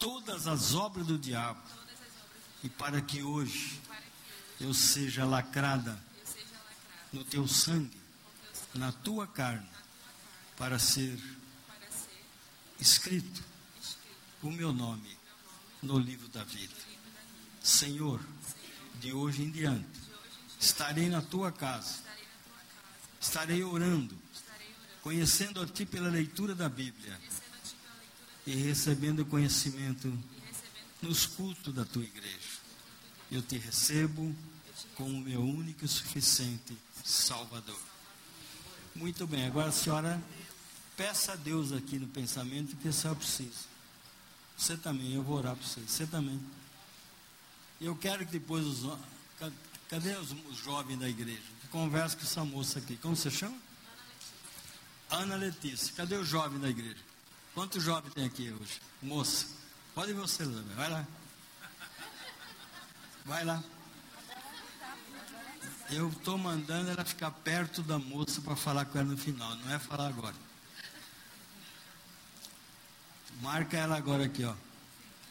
todas 0.00 0.46
as 0.46 0.74
obras 0.74 1.06
do 1.06 1.18
diabo 1.18 1.60
e 2.64 2.70
para 2.70 3.02
que 3.02 3.22
hoje 3.22 3.78
eu 4.58 4.72
seja 4.72 5.26
lacrada 5.26 6.02
no 7.12 7.22
teu 7.22 7.46
sangue, 7.46 8.00
com 8.72 8.78
na 8.78 8.92
tua 8.92 9.26
carne, 9.26 9.68
para 10.56 10.78
ser 10.78 11.20
escrito 12.80 13.44
o 14.42 14.50
meu 14.50 14.72
nome 14.72 15.16
no 15.82 15.98
livro 15.98 16.28
da 16.28 16.44
vida. 16.44 16.74
Senhor, 17.62 18.20
de 19.00 19.12
hoje 19.12 19.42
em 19.42 19.50
diante, 19.50 19.86
estarei 20.58 21.08
na 21.08 21.22
tua 21.22 21.52
casa, 21.52 22.00
estarei 23.20 23.62
orando, 23.62 24.16
conhecendo 25.02 25.60
a 25.60 25.66
ti 25.66 25.84
pela 25.84 26.08
leitura 26.08 26.54
da 26.54 26.68
Bíblia 26.68 27.18
e 28.46 28.54
recebendo 28.54 29.24
conhecimento 29.24 30.12
nos 31.02 31.26
cultos 31.26 31.74
da 31.74 31.84
tua 31.84 32.04
igreja. 32.04 32.56
Eu 33.30 33.42
te 33.42 33.58
recebo 33.58 34.34
como 34.94 35.20
meu 35.20 35.42
único 35.42 35.84
e 35.84 35.88
suficiente 35.88 36.76
Salvador. 37.04 37.80
Muito 38.94 39.26
bem, 39.26 39.46
agora 39.46 39.68
a 39.68 39.72
senhora 39.72 40.22
peça 40.96 41.32
a 41.32 41.36
Deus 41.36 41.70
aqui 41.72 41.98
no 41.98 42.08
pensamento 42.08 42.76
que 42.76 42.88
a 42.88 42.92
senhora 42.92 43.18
precisa. 43.18 43.76
Você 44.56 44.76
também, 44.76 45.14
eu 45.14 45.22
vou 45.22 45.36
orar 45.36 45.54
para 45.54 45.66
você. 45.66 45.80
Você 45.80 46.06
também. 46.06 46.40
Eu 47.80 47.94
quero 47.96 48.24
que 48.24 48.32
depois 48.32 48.64
os. 48.64 48.98
Cadê 49.88 50.16
os, 50.16 50.34
jovens 50.58 50.98
da 50.98 51.08
igreja? 51.08 51.42
Conversa 51.70 52.16
com 52.16 52.22
essa 52.22 52.44
moça 52.44 52.78
aqui. 52.78 52.96
Como 52.96 53.14
você 53.14 53.30
chama? 53.30 53.56
Ana 55.10 55.36
Letícia. 55.36 55.92
Cadê 55.94 56.16
o 56.16 56.24
jovem 56.24 56.58
da 56.58 56.68
igreja? 56.68 56.96
Quantos 57.54 57.82
jovens 57.82 58.12
tem 58.14 58.24
aqui 58.24 58.50
hoje? 58.52 58.80
Moça. 59.02 59.46
Pode 59.94 60.10
ir 60.10 60.14
você, 60.14 60.42
Isabel. 60.42 60.76
Vai 60.76 60.90
lá. 60.90 61.06
Vai 63.24 63.44
lá. 63.44 63.62
Eu 65.90 66.08
estou 66.08 66.36
mandando 66.36 66.90
ela 66.90 67.04
ficar 67.04 67.30
perto 67.30 67.82
da 67.82 67.98
moça 67.98 68.40
para 68.40 68.56
falar 68.56 68.84
com 68.86 68.98
ela 68.98 69.08
no 69.08 69.16
final, 69.16 69.54
não 69.56 69.72
é 69.72 69.78
falar 69.78 70.08
agora. 70.08 70.34
Marca 73.40 73.76
ela 73.76 73.96
agora 73.96 74.24
aqui, 74.24 74.44
ó. 74.44 74.54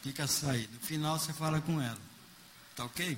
Fica 0.01 0.27
sair. 0.27 0.69
No 0.71 0.79
final 0.79 1.19
você 1.19 1.33
fala 1.33 1.59
com 1.59 1.81
ela. 1.81 2.04
Tá 2.75 2.85
ok? 2.85 3.17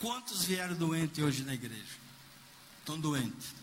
Quantos 0.00 0.44
vieram 0.44 0.74
doentes 0.74 1.22
hoje 1.22 1.44
na 1.44 1.54
igreja? 1.54 1.96
Estão 2.80 2.98
doentes. 2.98 3.54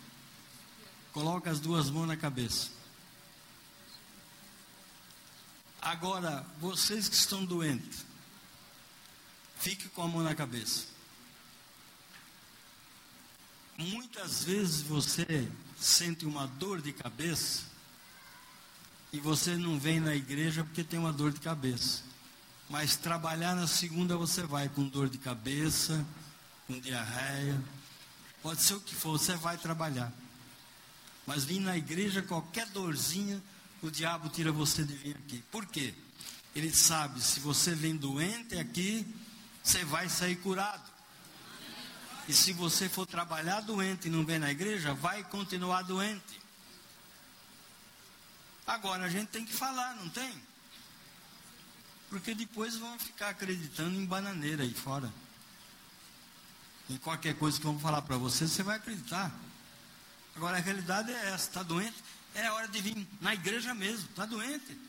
Coloca 1.11 1.51
as 1.51 1.59
duas 1.59 1.89
mãos 1.89 2.07
na 2.07 2.17
cabeça. 2.17 2.69
Agora, 5.81 6.45
vocês 6.59 7.09
que 7.09 7.15
estão 7.15 7.43
doentes, 7.43 8.05
fique 9.57 9.89
com 9.89 10.01
a 10.01 10.07
mão 10.07 10.23
na 10.23 10.33
cabeça. 10.33 10.87
Muitas 13.77 14.43
vezes 14.43 14.81
você 14.81 15.25
sente 15.77 16.25
uma 16.25 16.47
dor 16.47 16.81
de 16.81 16.93
cabeça 16.93 17.63
e 19.11 19.19
você 19.19 19.57
não 19.57 19.77
vem 19.77 19.99
na 19.99 20.15
igreja 20.15 20.63
porque 20.63 20.83
tem 20.83 20.97
uma 20.97 21.11
dor 21.11 21.31
de 21.31 21.41
cabeça. 21.41 22.12
Mas 22.73 22.95
trabalhar 22.95 23.55
na 23.55 23.67
segunda 23.67 24.17
você 24.17 24.41
vai 24.41 24.67
com 24.67 24.83
dor 24.87 25.07
de 25.07 25.19
cabeça, 25.19 26.03
com 26.65 26.79
diarreia, 26.79 27.61
pode 28.41 28.63
ser 28.63 28.73
o 28.73 28.79
que 28.81 28.95
for, 28.95 29.11
você 29.11 29.35
vai 29.35 29.59
trabalhar. 29.59 30.11
Mas 31.27 31.45
vir 31.45 31.59
na 31.59 31.77
igreja, 31.77 32.23
qualquer 32.23 32.65
dorzinha, 32.69 33.39
o 33.83 33.91
diabo 33.91 34.27
tira 34.27 34.51
você 34.51 34.83
de 34.83 34.95
vir 34.95 35.15
aqui. 35.15 35.43
Por 35.51 35.67
quê? 35.67 35.93
Ele 36.55 36.73
sabe, 36.73 37.21
se 37.21 37.39
você 37.41 37.75
vem 37.75 37.95
doente 37.95 38.57
aqui, 38.57 39.05
você 39.63 39.85
vai 39.85 40.09
sair 40.09 40.37
curado. 40.37 40.91
E 42.27 42.33
se 42.33 42.53
você 42.53 42.89
for 42.89 43.05
trabalhar 43.05 43.61
doente 43.61 44.07
e 44.07 44.11
não 44.11 44.25
vem 44.25 44.39
na 44.39 44.49
igreja, 44.49 44.95
vai 44.95 45.23
continuar 45.25 45.83
doente. 45.83 46.41
Agora 48.65 49.05
a 49.05 49.09
gente 49.09 49.27
tem 49.27 49.45
que 49.45 49.53
falar, 49.53 49.93
não 49.93 50.09
tem? 50.09 50.52
Porque 52.13 52.35
depois 52.35 52.75
vão 52.75 52.99
ficar 52.99 53.29
acreditando 53.29 53.95
em 53.95 54.05
bananeira 54.05 54.61
aí 54.61 54.71
fora. 54.71 55.11
Em 56.87 56.95
qualquer 56.97 57.35
coisa 57.35 57.57
que 57.57 57.65
vão 57.65 57.79
falar 57.79 58.03
para 58.03 58.17
você, 58.17 58.47
você 58.47 58.61
vai 58.61 58.77
acreditar. 58.77 59.31
Agora 60.35 60.57
a 60.57 60.59
realidade 60.59 61.11
é 61.11 61.29
essa, 61.29 61.47
está 61.47 61.63
doente? 61.63 61.95
É 62.35 62.51
hora 62.51 62.67
de 62.67 62.79
vir 62.79 63.07
na 63.19 63.33
igreja 63.33 63.73
mesmo, 63.73 64.07
está 64.11 64.27
doente. 64.27 64.79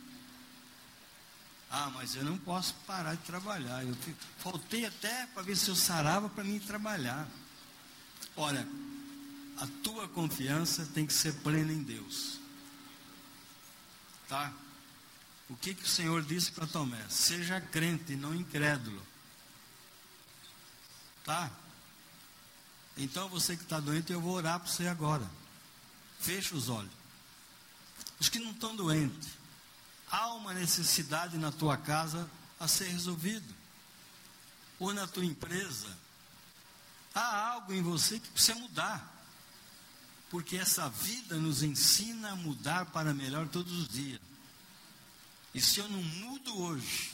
Ah, 1.71 1.91
mas 1.95 2.15
eu 2.15 2.25
não 2.25 2.37
posso 2.37 2.75
parar 2.87 3.15
de 3.15 3.23
trabalhar. 3.23 3.83
Eu 3.83 3.97
faltei 4.37 4.85
até 4.85 5.25
para 5.29 5.45
ver 5.45 5.57
se 5.57 5.71
eu 5.71 5.75
sarava 5.75 6.29
para 6.29 6.45
mim 6.45 6.59
trabalhar. 6.59 7.27
Olha, 8.37 8.69
a 9.57 9.67
tua 9.83 10.07
confiança 10.09 10.85
tem 10.93 11.07
que 11.07 11.15
ser 11.15 11.33
plena 11.37 11.73
em 11.73 11.83
Deus. 11.83 12.39
Tá? 14.29 14.53
O 15.49 15.57
que, 15.57 15.75
que 15.75 15.85
o 15.85 15.89
Senhor 15.89 16.23
disse 16.23 16.51
para 16.53 16.67
Tomé? 16.67 17.05
Seja 17.09 17.61
crente, 17.61 18.17
não 18.17 18.35
incrédulo. 18.35 19.03
Tá? 21.25 21.51
Então 22.97 23.29
você 23.29 23.57
que 23.57 23.63
está 23.63 23.81
doente, 23.81 24.13
eu 24.13 24.21
vou 24.21 24.35
orar 24.35 24.61
para 24.61 24.71
você 24.71 24.87
agora. 24.87 25.29
Fecha 26.19 26.55
os 26.55 26.69
olhos. 26.69 26.93
Os 28.19 28.29
que 28.29 28.39
não 28.39 28.53
estão 28.53 28.75
doentes, 28.75 29.29
há 30.11 30.33
uma 30.35 30.55
necessidade 30.55 31.37
na 31.37 31.53
tua 31.53 31.77
casa 31.77 32.31
a 32.59 32.67
ser 32.67 32.89
resolvido. 32.89 33.55
Ou 34.79 34.95
na 34.95 35.07
tua 35.07 35.25
empresa. 35.25 35.95
Há 37.15 37.49
algo 37.51 37.73
em 37.73 37.83
você 37.83 38.19
que 38.19 38.29
precisa 38.29 38.59
mudar. 38.59 39.13
Porque 40.31 40.57
essa 40.57 40.89
vida 40.89 41.37
nos 41.37 41.63
ensina 41.63 42.31
a 42.33 42.37
mudar 42.37 42.87
para 42.87 43.13
melhor 43.13 43.47
todos 43.49 43.73
os 43.73 43.89
dias. 43.89 44.21
E 45.55 45.61
se 45.61 45.79
eu 45.79 45.89
não 45.89 46.03
mudo 46.03 46.61
hoje, 46.63 47.13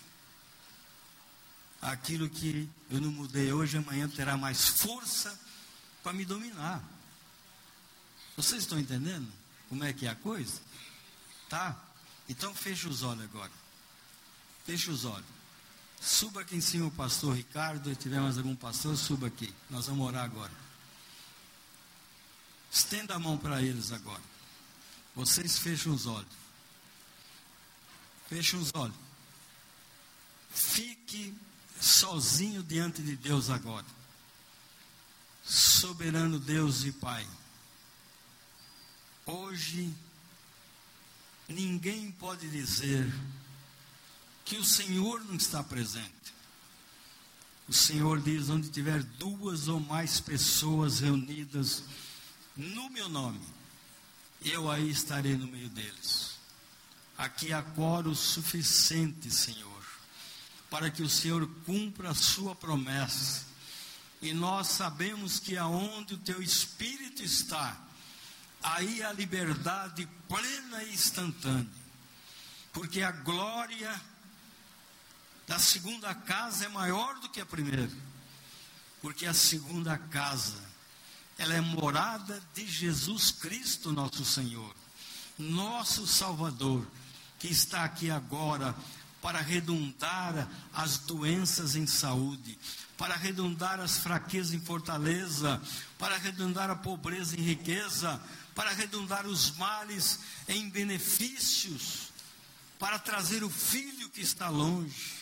aquilo 1.81 2.29
que 2.29 2.69
eu 2.91 3.01
não 3.01 3.11
mudei 3.11 3.53
hoje, 3.53 3.77
amanhã 3.77 4.09
terá 4.09 4.37
mais 4.37 4.67
força 4.67 5.39
para 6.03 6.13
me 6.13 6.25
dominar. 6.25 6.83
Vocês 8.37 8.63
estão 8.63 8.79
entendendo 8.79 9.31
como 9.69 9.85
é 9.85 9.93
que 9.93 10.07
é 10.07 10.11
a 10.11 10.15
coisa? 10.15 10.61
Tá? 11.49 11.79
Então 12.29 12.55
fecha 12.55 12.89
os 12.89 13.03
olhos 13.03 13.25
agora. 13.25 13.53
Fecha 14.65 14.91
os 14.91 15.05
olhos. 15.05 15.27
Suba 16.01 16.41
aqui 16.41 16.57
em 16.57 16.61
cima 16.61 16.87
o 16.87 16.91
pastor 16.91 17.37
Ricardo. 17.37 17.91
Se 17.91 17.97
tiver 17.97 18.21
mais 18.21 18.39
algum 18.39 18.57
pastor, 18.57 18.97
suba 18.97 19.27
aqui. 19.27 19.53
Nós 19.69 19.87
vamos 19.87 20.07
orar 20.07 20.25
agora. 20.25 20.53
Estenda 22.73 23.15
a 23.15 23.19
mão 23.19 23.37
para 23.37 23.61
eles 23.61 23.93
agora. 23.93 24.23
Vocês 25.15 25.59
fecham 25.59 25.93
os 25.93 26.07
olhos. 26.07 26.40
Feche 28.31 28.57
os 28.57 28.71
olhos. 28.75 28.97
Fique 30.51 31.35
sozinho 31.81 32.63
diante 32.63 33.03
de 33.03 33.17
Deus 33.17 33.51
agora. 33.51 33.87
Soberano 35.45 36.39
Deus 36.39 36.85
e 36.85 36.93
Pai. 36.93 37.27
Hoje, 39.27 39.93
ninguém 41.49 42.13
pode 42.13 42.49
dizer 42.49 43.13
que 44.45 44.57
o 44.59 44.65
Senhor 44.65 45.25
não 45.25 45.35
está 45.35 45.65
presente. 45.65 46.33
O 47.67 47.73
Senhor 47.73 48.21
diz: 48.21 48.49
onde 48.49 48.69
tiver 48.69 49.03
duas 49.03 49.67
ou 49.67 49.81
mais 49.81 50.21
pessoas 50.21 51.01
reunidas 51.01 51.83
no 52.57 52.89
meu 52.91 53.09
nome, 53.09 53.45
eu 54.45 54.71
aí 54.71 54.89
estarei 54.89 55.37
no 55.37 55.49
meio 55.49 55.69
deles. 55.69 56.40
Aqui 57.21 57.53
há 57.53 57.63
coro 57.63 58.15
suficiente, 58.15 59.31
Senhor, 59.31 59.85
para 60.71 60.91
que 60.91 61.03
o 61.03 61.11
Senhor 61.11 61.47
cumpra 61.67 62.09
a 62.09 62.15
sua 62.15 62.55
promessa. 62.55 63.45
E 64.23 64.33
nós 64.33 64.69
sabemos 64.69 65.39
que 65.39 65.55
aonde 65.55 66.15
o 66.15 66.19
teu 66.19 66.43
Espírito 66.43 67.23
está, 67.23 67.79
aí 68.63 69.03
a 69.03 69.13
liberdade 69.13 70.09
plena 70.27 70.83
e 70.83 70.95
instantânea. 70.95 71.69
Porque 72.73 73.03
a 73.03 73.13
glória 73.13 74.01
da 75.47 75.59
segunda 75.59 76.15
casa 76.15 76.65
é 76.65 76.69
maior 76.71 77.21
do 77.21 77.29
que 77.29 77.43
a 77.43 77.45
primeira. 77.45 77.93
Porque 79.03 79.27
a 79.27 79.35
segunda 79.35 79.99
casa, 79.99 80.57
ela 81.37 81.53
é 81.53 81.61
morada 81.61 82.43
de 82.55 82.67
Jesus 82.67 83.31
Cristo, 83.31 83.93
nosso 83.93 84.25
Senhor, 84.25 84.75
nosso 85.39 86.07
Salvador, 86.07 86.87
que 87.41 87.49
está 87.49 87.85
aqui 87.85 88.11
agora 88.11 88.77
para 89.21 89.41
redundar 89.41 90.49
as 90.73 90.99
doenças 90.99 91.75
em 91.75 91.87
saúde, 91.87 92.57
para 92.97 93.17
redundar 93.17 93.81
as 93.81 93.99
fraquezas 93.99 94.53
em 94.53 94.61
fortaleza, 94.61 95.61
para 95.99 96.17
redundar 96.17 96.71
a 96.71 96.77
pobreza 96.77 97.35
em 97.37 97.43
riqueza, 97.43 98.21
para 98.55 98.71
redundar 98.73 99.27
os 99.27 99.57
males 99.57 100.21
em 100.47 100.69
benefícios, 100.69 102.11
para 102.79 102.99
trazer 102.99 103.43
o 103.43 103.51
filho 103.51 104.09
que 104.11 104.21
está 104.21 104.49
longe 104.49 105.21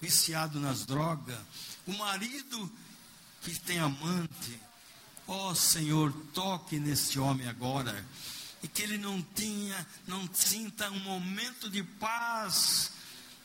viciado 0.00 0.58
nas 0.58 0.84
drogas, 0.84 1.38
o 1.86 1.92
marido 1.92 2.70
que 3.42 3.58
tem 3.60 3.78
amante. 3.78 4.60
Ó 5.26 5.50
oh, 5.50 5.54
Senhor, 5.54 6.12
toque 6.32 6.80
nesse 6.80 7.18
homem 7.18 7.46
agora. 7.46 8.04
E 8.62 8.68
que 8.68 8.82
ele 8.82 8.98
não 8.98 9.22
tinha, 9.34 9.86
não 10.06 10.28
sinta 10.32 10.90
um 10.90 11.00
momento 11.00 11.70
de 11.70 11.82
paz 11.82 12.92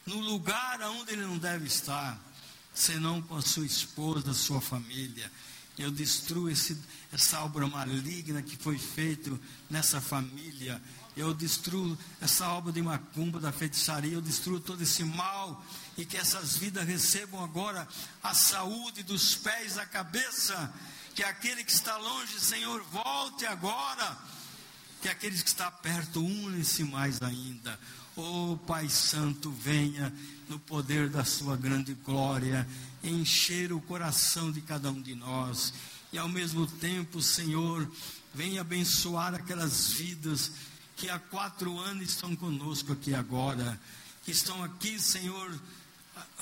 no 0.05 0.19
lugar 0.19 0.81
onde 0.81 1.13
ele 1.13 1.25
não 1.25 1.37
deve 1.37 1.65
estar, 1.65 2.19
senão 2.73 3.21
com 3.21 3.35
a 3.37 3.41
sua 3.41 3.65
esposa, 3.65 4.33
sua 4.33 4.61
família. 4.61 5.31
Eu 5.77 5.91
destruo 5.91 6.49
esse, 6.49 6.77
essa 7.11 7.41
obra 7.41 7.67
maligna 7.67 8.41
que 8.41 8.55
foi 8.55 8.77
feita 8.77 9.37
nessa 9.69 9.99
família. 9.99 10.81
Eu 11.17 11.33
destruo 11.33 11.97
essa 12.21 12.47
obra 12.49 12.71
de 12.71 12.81
macumba, 12.81 13.39
da 13.39 13.51
feitiçaria. 13.51 14.13
Eu 14.13 14.21
destruo 14.21 14.59
todo 14.59 14.81
esse 14.83 15.03
mal 15.03 15.65
e 15.97 16.05
que 16.05 16.17
essas 16.17 16.57
vidas 16.57 16.87
recebam 16.87 17.43
agora 17.43 17.87
a 18.23 18.33
saúde 18.33 19.03
dos 19.03 19.35
pés 19.35 19.77
à 19.77 19.85
cabeça. 19.85 20.73
Que 21.13 21.23
aquele 21.23 21.63
que 21.63 21.71
está 21.71 21.97
longe, 21.97 22.39
Senhor, 22.39 22.81
volte 22.83 23.45
agora. 23.45 24.17
Que 25.05 25.09
aqueles 25.09 25.43
que 25.43 25.49
estão 25.49 25.71
perto 25.83 26.19
unem-se 26.19 26.83
mais 26.83 27.21
ainda. 27.21 27.79
Oh 28.15 28.57
Pai 28.65 28.89
Santo, 28.89 29.51
venha 29.51 30.11
no 30.49 30.57
poder 30.57 31.09
da 31.09 31.23
Sua 31.23 31.55
grande 31.55 31.93
glória, 31.93 32.67
encher 33.03 33.71
o 33.71 33.79
coração 33.79 34.51
de 34.51 34.61
cada 34.61 34.89
um 34.89 34.99
de 34.99 35.13
nós. 35.13 35.71
E 36.11 36.17
ao 36.17 36.27
mesmo 36.27 36.65
tempo, 36.65 37.21
Senhor, 37.21 37.87
venha 38.33 38.61
abençoar 38.61 39.35
aquelas 39.35 39.89
vidas 39.89 40.53
que 40.95 41.07
há 41.07 41.19
quatro 41.19 41.77
anos 41.77 42.09
estão 42.09 42.35
conosco 42.35 42.91
aqui 42.91 43.13
agora, 43.13 43.79
que 44.23 44.31
estão 44.31 44.63
aqui, 44.63 44.99
Senhor, 44.99 45.55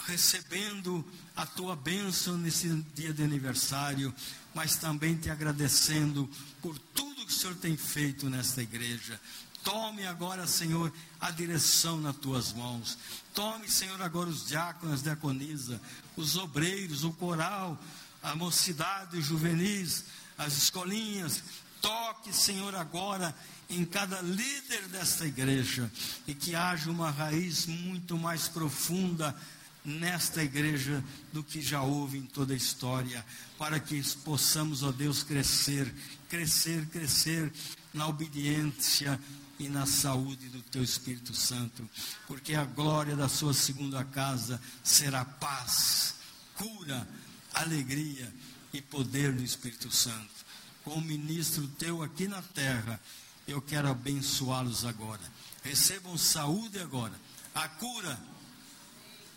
recebendo 0.08 1.06
a 1.36 1.46
tua 1.46 1.76
bênção 1.76 2.38
nesse 2.38 2.70
dia 2.96 3.12
de 3.12 3.24
aniversário, 3.24 4.16
mas 4.56 4.78
também 4.78 5.18
te 5.18 5.30
agradecendo 5.30 6.30
por 6.62 6.80
tudo 6.80 7.13
que 7.26 7.32
o 7.32 7.36
Senhor 7.36 7.56
tem 7.56 7.76
feito 7.78 8.30
nesta 8.30 8.62
igreja. 8.62 9.20
Tome 9.64 10.06
agora, 10.06 10.46
Senhor, 10.46 10.92
a 11.22 11.32
direção 11.32 12.00
nas 12.00 12.18
tuas 12.18 12.52
mãos. 12.52 12.98
Tome, 13.34 13.70
Senhor, 13.70 14.02
agora 14.02 14.30
os 14.30 14.46
diáconos, 14.46 15.02
diaconisa, 15.02 15.82
os 16.18 16.36
obreiros, 16.36 17.04
o 17.04 17.14
coral, 17.14 17.82
a 18.22 18.36
mocidade, 18.36 19.18
os 19.18 19.26
juvenis, 19.26 20.06
as 20.38 20.58
escolinhas. 20.58 21.42
Toque, 21.82 22.34
Senhor, 22.34 22.76
agora 22.76 23.34
em 23.70 23.86
cada 23.86 24.22
líder 24.22 24.88
desta 24.90 25.26
igreja 25.26 25.92
e 26.28 26.34
que 26.34 26.56
haja 26.56 26.92
uma 26.92 27.10
raiz 27.10 27.66
muito 27.66 28.18
mais 28.18 28.48
profunda 28.48 29.36
nesta 29.84 30.44
igreja 30.44 31.04
do 31.32 31.44
que 31.44 31.62
já 31.62 31.82
houve 31.82 32.18
em 32.18 32.24
toda 32.24 32.54
a 32.54 32.58
história, 32.58 33.26
para 33.58 33.80
que 33.80 34.02
possamos, 34.24 34.82
ó 34.82 34.92
Deus, 34.92 35.24
crescer, 35.24 35.94
crescer, 36.34 36.88
crescer 36.88 37.54
na 37.94 38.08
obediência 38.08 39.20
e 39.60 39.70
na 39.70 39.86
saúde 39.86 40.50
do 40.50 40.64
teu 40.64 40.82
Espírito 40.82 41.32
Santo, 41.36 41.88
porque 42.26 42.56
a 42.56 42.66
glória 42.66 43.16
da 43.16 43.30
sua 43.30 43.54
segunda 43.54 44.04
casa 44.04 44.60
será 44.84 45.24
paz, 45.24 46.16
cura, 46.56 47.08
alegria 47.54 48.34
e 48.74 48.82
poder 48.82 49.32
do 49.32 49.44
Espírito 49.44 49.92
Santo. 49.92 50.44
Como 50.84 51.06
ministro 51.06 51.68
teu 51.78 52.02
aqui 52.02 52.28
na 52.28 52.42
terra, 52.42 53.00
eu 53.48 53.62
quero 53.62 53.88
abençoá-los 53.88 54.86
agora. 54.86 55.22
Recebam 55.64 56.18
saúde 56.18 56.80
agora, 56.80 57.14
a 57.54 57.70
cura 57.70 58.20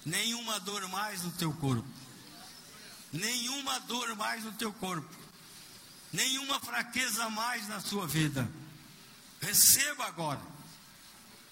nenhuma 0.02 0.58
dor 0.60 0.88
mais 0.88 1.22
no 1.22 1.30
teu 1.32 1.52
corpo. 1.52 1.86
Nenhuma 3.12 3.80
dor 3.80 4.16
mais 4.16 4.44
no 4.44 4.52
teu 4.52 4.72
corpo. 4.72 5.25
Nenhuma 6.12 6.58
fraqueza 6.60 7.28
mais 7.30 7.68
na 7.68 7.80
sua 7.80 8.06
vida. 8.06 8.48
Receba 9.40 10.06
agora. 10.06 10.40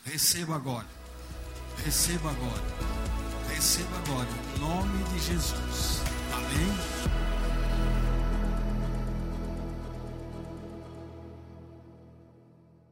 Receba 0.04 0.56
agora. 0.56 0.88
Receba 1.84 2.30
agora. 2.30 2.62
Receba 3.48 3.96
agora. 3.98 4.28
Em 4.56 4.60
nome 4.60 5.04
de 5.04 5.18
Jesus. 5.20 6.00
Amém. 6.32 7.03